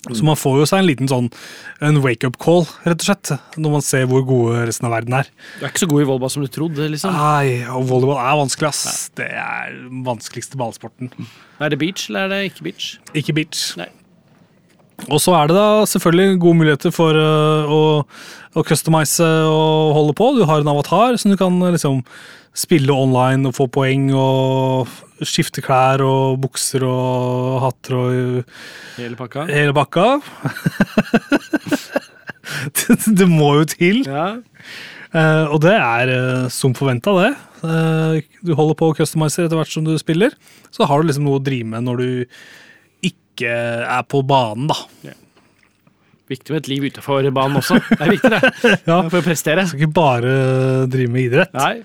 [0.04, 1.30] Så man får jo seg en liten sånn
[1.84, 5.30] en wake-up call, rett og slett, når man ser hvor gode resten av verden er.
[5.58, 7.16] Du er ikke så god i volleyball som du trodde, liksom.
[7.16, 9.08] Nei, og volleyball er vanskelig, ass.
[9.16, 11.12] Det er den vanskeligste ballsporten.
[11.62, 12.90] Er det beach, eller er det ikke beach?
[13.16, 13.66] Ikke beach.
[13.80, 13.88] Nei.
[15.10, 17.80] Og så er det da selvfølgelig gode muligheter for øh, å,
[18.54, 20.30] å customize og holde på.
[20.38, 22.02] Du har en avatar som du kan øh, liksom
[22.54, 24.86] spille online og få poeng og
[25.26, 28.66] skifte klær og bukser og hatter og øh,
[29.00, 29.46] Hele pakka?
[29.50, 30.06] hele bakka.
[32.78, 34.02] det, det må jo til.
[34.06, 34.28] Ja.
[35.14, 37.32] Eh, og det er eh, som forventa, det.
[37.64, 40.34] Eh, du holder på å customize etter hvert som du spiller.
[40.74, 42.08] Så har du liksom noe å drive med når du
[43.34, 44.78] ikke er på banen, da.
[46.30, 47.76] Viktig med et liv utenfor banen også.
[47.90, 48.40] Det er viktig, det.
[48.90, 49.02] Ja.
[49.10, 49.66] For å prestere.
[49.66, 50.32] Du skal ikke bare
[50.88, 51.52] drive med idrett.
[51.56, 51.82] Nei.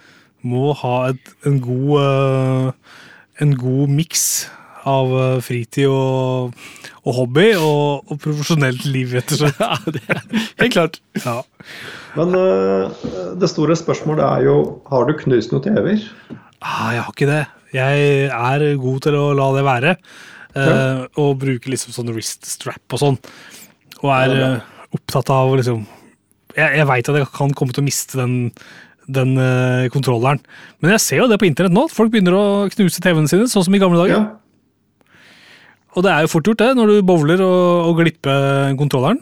[0.47, 2.93] Må ha et, en god, eh,
[3.43, 4.23] en god miks
[4.87, 6.55] av eh, fritid og,
[7.03, 9.59] og hobby og, og profesjonelt liv, rett og slett.
[9.65, 10.23] Ja, det er
[10.63, 11.01] helt klart.
[11.19, 11.35] Ja.
[12.15, 13.03] Men øh,
[13.43, 16.07] det store spørsmålet er jo har du knust noen TV-er?
[16.63, 17.43] Ah, jeg har ikke det.
[17.75, 19.95] Jeg er god til å la det være.
[20.55, 23.17] Eh, og bruker liksom sånn wrist strap og sånn.
[24.01, 24.61] Og er Ja, eh,
[24.95, 25.85] opptatt av liksom
[26.55, 28.51] Jeg, jeg veit at jeg kan komme til å miste den,
[29.07, 30.39] den uh, kontrolleren.
[30.81, 31.87] Men jeg ser jo det på internett nå.
[31.93, 34.17] Folk begynner å knuse TV-ene sine, sånn som i gamle dager.
[34.17, 35.15] Ja.
[35.97, 39.21] Og det er jo fort gjort, det, når du bowler og, og glipper kontrolleren.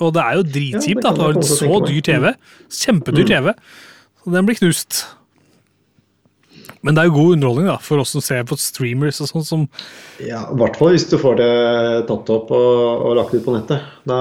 [0.00, 1.12] Og det er jo Ja, dritkjipt, det da.
[1.16, 2.00] Du har jeg en så dyr.
[2.06, 2.32] TV.
[2.72, 3.32] Kjempedyr Mm.
[3.32, 3.54] TV.
[4.24, 5.00] Så den blir knust.
[6.84, 9.46] Men det er jo god underholdning da, for oss som ser på streamers og sånn
[9.46, 9.62] som
[10.22, 11.52] Ja, I hvert fall hvis du får det
[12.10, 13.82] tatt opp og, og lagt ut på nettet.
[14.06, 14.18] Da,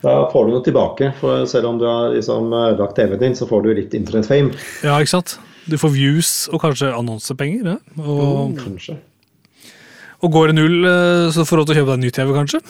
[0.00, 1.10] da får du noe tilbake.
[1.20, 2.48] For selv om du har liksom
[2.78, 4.54] lagt TV-en din, så får du litt internettfame.
[4.86, 5.36] Ja, ikke sant?
[5.68, 7.74] Du får views og kanskje annonsepenger.
[7.74, 7.78] Ja?
[8.00, 8.96] Og, Kanskje.
[10.24, 12.10] og går det null, eh, så får du råd til å kjøpe deg en ny
[12.16, 12.62] TV, kanskje.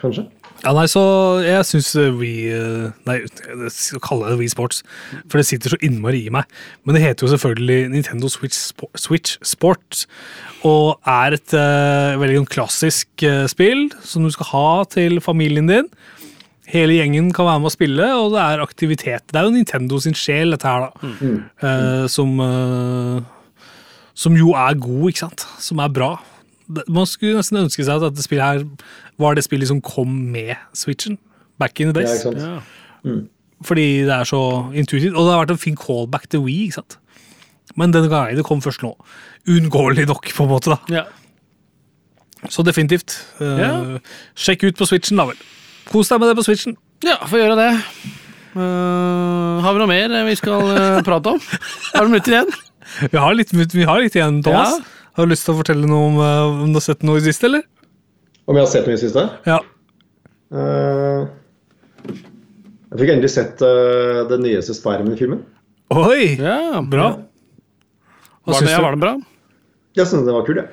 [0.00, 0.24] Kanskje.
[0.64, 1.02] Ja, nei, så
[1.44, 4.80] jeg syns vi eh, Nei, jeg skal kalle det Wii Sports,
[5.28, 6.48] for det sitter så innmari i meg.
[6.84, 10.06] Men det heter jo selvfølgelig Nintendo Switch, Switch Sport,
[10.64, 15.68] og er et uh, veldig sånn klassisk uh, spill som du skal ha til familien
[15.68, 15.92] din.
[16.70, 19.26] Hele gjengen kan være med å spille, og det er aktivitet.
[19.28, 21.10] Det er jo Nintendo sin sjel, dette her, da.
[21.68, 23.66] Eh, som, eh,
[24.16, 25.44] som jo er god, ikke sant?
[25.60, 26.14] Som er bra.
[26.88, 28.64] Man skulle nesten ønske seg at dette spillet her
[29.20, 31.18] var det spillet som kom med Switchen.
[31.60, 32.24] Back in the days.
[32.24, 32.58] Ja?
[33.04, 33.18] Ja.
[33.64, 34.40] Fordi det er så
[34.74, 35.14] intuitivt.
[35.14, 36.98] Og det har vært en fin callback til ikke sant?
[37.76, 38.92] Men denne gangen det kom først nå.
[39.48, 40.74] Uunngåelig nok, på en måte.
[40.74, 40.78] da.
[41.00, 41.04] Ja.
[42.48, 43.16] Så definitivt.
[43.40, 43.70] Uh, Ja.
[44.36, 45.38] Sjekk ut på Switchen, da vel.
[45.88, 46.76] Kos deg med det på Switchen.
[47.04, 47.70] ja, får gjøre det.
[48.54, 51.40] Uh, har vi noe mer vi skal uh, prate om?
[51.94, 52.52] Har du minutter igjen?
[53.10, 54.76] Vi har litt, vi har litt igjen, Thomas.
[54.76, 55.03] Ja.
[55.14, 57.22] Har du lyst til å fortelle noe om, eh, om du har sett noe i
[57.22, 57.62] det siste, eller?
[58.50, 59.22] Om jeg har sett noe i det siste?
[59.46, 59.60] Ja.
[60.54, 61.20] Uh,
[62.90, 65.44] jeg fikk endelig sett uh, den nyeste Spiderman-filmen.
[65.94, 66.34] Oi!
[66.34, 67.12] Ja, Bra.
[68.44, 68.82] Hva Var det, du?
[68.82, 69.14] var det bra?
[69.94, 70.68] Jeg syntes den var kul, jeg.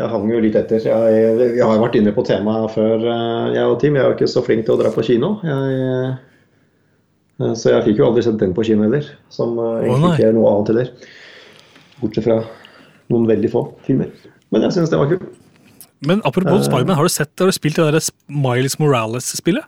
[0.00, 0.82] Jeg hang jo litt etter.
[0.90, 1.22] Jeg,
[1.54, 3.94] jeg har jo vært inne på temaet før, uh, jeg og Tim.
[3.94, 5.36] Jeg er jo ikke så flink til å dra på kino.
[5.46, 6.16] Jeg,
[7.54, 9.06] så jeg fikk jo aldri sett den på kino heller.
[9.32, 11.12] Som egentlig oh, ikke er noe annet heller.
[12.02, 12.42] Bortsett fra
[13.10, 14.10] noen veldig få filmer.
[14.50, 15.28] Men jeg syns det var kult.
[16.06, 19.66] Men apropos Spiderman, har du sett, har du spilt det der Miles Morales-spillet?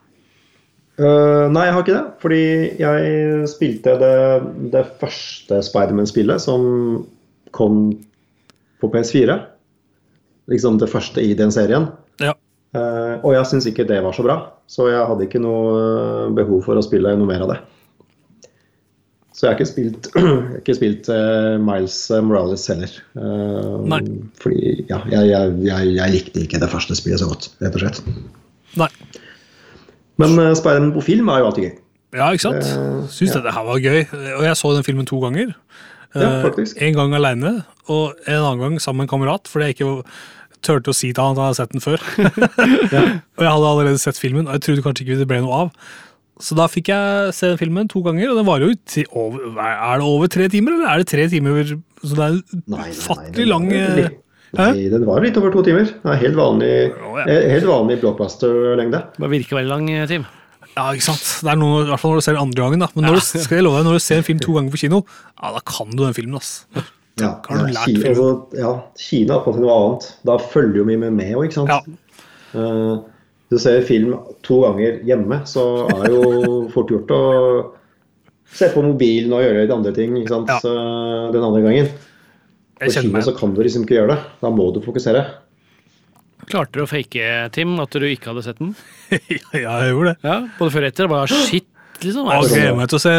[1.01, 2.05] Uh, nei, jeg har ikke det.
[2.23, 2.45] Fordi
[2.81, 4.17] jeg spilte det,
[4.73, 6.65] det første Spiderman-spillet som
[7.53, 7.85] kom
[8.81, 9.37] på PS4.
[10.53, 11.91] Liksom det første i den serien.
[12.23, 12.35] Ja.
[12.73, 14.37] Uh, og jeg syns ikke det var så bra,
[14.71, 17.59] så jeg hadde ikke noe eh, behov for å spille noe mer av det.
[19.33, 22.97] Så jeg har ikke spilt, har ikke spilt uh, Miles Morales heller.
[23.17, 24.03] Uh, Nei.
[24.43, 27.87] Fordi ja, jeg, jeg, jeg, jeg likte ikke det første spillet så godt, rett og
[27.87, 28.03] slett.
[28.81, 28.91] Nei.
[30.21, 31.73] Men uh, Spiderman på film er jo alltid gøy.
[32.13, 32.69] Ja, ikke sant?
[32.69, 33.41] Uh, Syns ja.
[33.47, 34.05] det her var gøy.
[34.37, 35.57] Og jeg så den filmen to ganger.
[36.15, 36.77] Ja, Eh, faktisk.
[36.77, 40.03] en gang aleine, og en annen gang sammen med en kamerat, fordi jeg ikke
[40.63, 42.03] turte å si til han at jeg hadde sett den før.
[43.37, 45.73] Og jeg hadde allerede sett filmen, og jeg trodde kanskje ikke det ble noe av.
[46.43, 49.45] Så da fikk jeg se den filmen to ganger, og den varer jo til over,
[49.63, 51.63] Er det over tre timer, eller er det tre timer?
[52.03, 54.19] Så det er ufattelig lang eh, litt-
[54.53, 55.87] Nei, den var litt over to timer.
[55.87, 57.25] Det er helt vanlig, Å, ja.
[57.31, 58.99] eh, helt vanlig blockbuster-lengde.
[59.17, 60.27] Det virker veldig lang, Tim.
[60.77, 61.23] Ja, ikke sant?
[61.45, 62.81] Det er noe, I hvert fall når du ser den andre gangen.
[62.85, 64.75] da Men når, du, skal jeg love deg, når du ser en film to ganger
[64.75, 65.01] på kino,
[65.41, 66.37] ja, da kan du den filmen.
[66.43, 66.67] ass.
[67.21, 68.13] Ja, Har du lært Ki- filmen?
[68.13, 70.07] altså, ja, Kina er på noe annet.
[70.25, 71.69] Da følger jo mye med med òg, ikke sant.
[71.73, 71.81] Ja.
[72.53, 73.01] Eh,
[73.53, 77.23] du ser film to ganger hjemme, så er det jo fort gjort å
[78.53, 80.49] se på mobilen og gjøre litt andre ting ikke sant?
[80.49, 80.59] Ja.
[81.33, 81.93] Den andre gangen.
[82.81, 84.33] På Jeg kino så kan du liksom ikke gjøre det.
[84.41, 85.25] Da må du fokusere.
[86.49, 88.75] Klarte du å fake, Tim, at du ikke hadde sett den?
[89.13, 90.19] ja, jeg gjorde det.
[90.27, 91.13] Ja, Både før og etter?
[91.13, 91.69] Bare shit,
[92.03, 92.29] liksom.
[92.33, 93.17] Jeg Er gleder meg til å se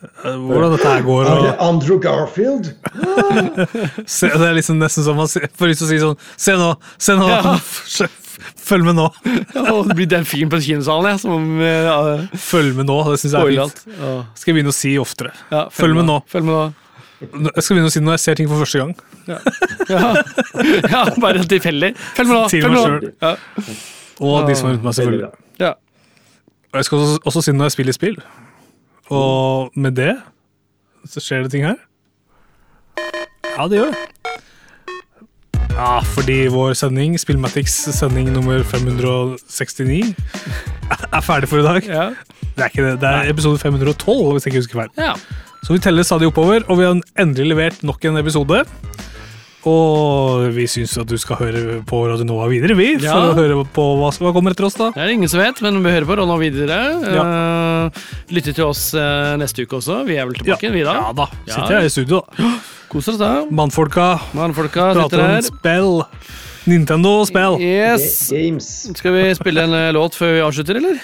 [0.00, 1.28] hvordan dette her går.
[1.28, 2.70] Og, Andrew Garfield?
[4.06, 6.70] se, det er liksom nesten som man får lyst til å si sånn Se nå!
[6.96, 7.28] Se nå!
[7.28, 7.58] Ja.
[8.60, 9.06] Følg med nå!
[9.24, 11.22] Det blir delfin på kinosalen, jeg.
[11.22, 11.96] Som om ja,
[12.40, 13.82] Følg med nå, det syns jeg er fint.
[13.96, 14.12] Ja.
[14.38, 15.34] Skal jeg begynne å si oftere.
[15.52, 16.20] Ja, Følg med nå.
[16.30, 16.64] Følg med nå.
[17.20, 18.94] Jeg skal begynne å si det når jeg ser ting for første gang.
[19.28, 19.40] Ja,
[20.88, 21.92] ja bare tilfeldig.
[22.16, 22.44] Følg med nå!
[22.52, 23.12] Følg med nå!
[23.20, 23.34] Ja.
[24.20, 25.30] Og de som er rundt meg, selvfølgelig.
[25.60, 25.74] Ja.
[26.70, 28.18] Og jeg skal også, også si det når jeg spiller spill.
[29.10, 30.14] Og med det
[31.08, 31.78] så skjer det ting her.
[33.56, 34.06] Ja, det gjør det.
[35.80, 40.10] Ja, fordi vår sending, Spillmatics sending nummer 569,
[40.90, 41.86] er ferdig for i dag.
[41.88, 42.02] Ja.
[42.52, 44.90] Det er ikke det, det er episode 512, hvis jeg ikke husker feil.
[45.00, 45.14] ja.
[45.64, 48.62] Så vi teller stadig oppover, og vi har endelig levert nok en episode.
[49.68, 52.94] Og vi syns at du skal høre på Radio Nova videre, vi.
[52.96, 53.16] For Ja.
[53.28, 54.90] å høre på hva som kommer etter oss, da.
[54.94, 56.78] Det er det ingen som vet, men vi hører på Radio Nova videre.
[57.04, 57.24] Ja.
[57.24, 57.90] Uh,
[58.32, 60.06] lytter til oss uh, neste uke også.
[60.08, 60.94] Vi er vel tilbake, vi da.
[60.94, 61.28] Ja da.
[61.44, 61.58] Ja.
[61.58, 62.54] Sitter jeg i studio, da.
[62.90, 63.44] Kos oss da.
[63.50, 66.02] Mannfolka Mannfolka prater om spill.
[66.66, 67.60] Nintendo-spill.
[67.60, 68.30] Yes.
[68.32, 68.66] Games.
[68.96, 70.98] Skal vi spille en eh, låt før vi avslutter, eller?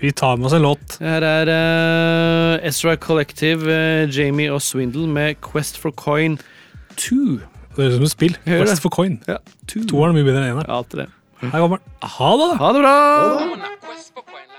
[0.00, 0.96] Vi tar med oss en låt.
[1.00, 6.38] Her er uh, Ezra Collective, uh, Jamie og Swindle med Quest for Coin
[6.96, 7.40] 2.
[7.74, 8.36] Det høres ut som et spill.
[8.46, 8.82] West.
[8.84, 9.18] For coin.
[9.28, 9.40] Ja.
[9.66, 10.68] Toeren er mye bedre enn eneren.
[10.68, 11.08] Ja, alt det.
[11.42, 11.94] Her kommer den.
[12.16, 12.58] Ha det, da.
[12.62, 12.94] Ha det bra!
[12.94, 14.53] Ha det coin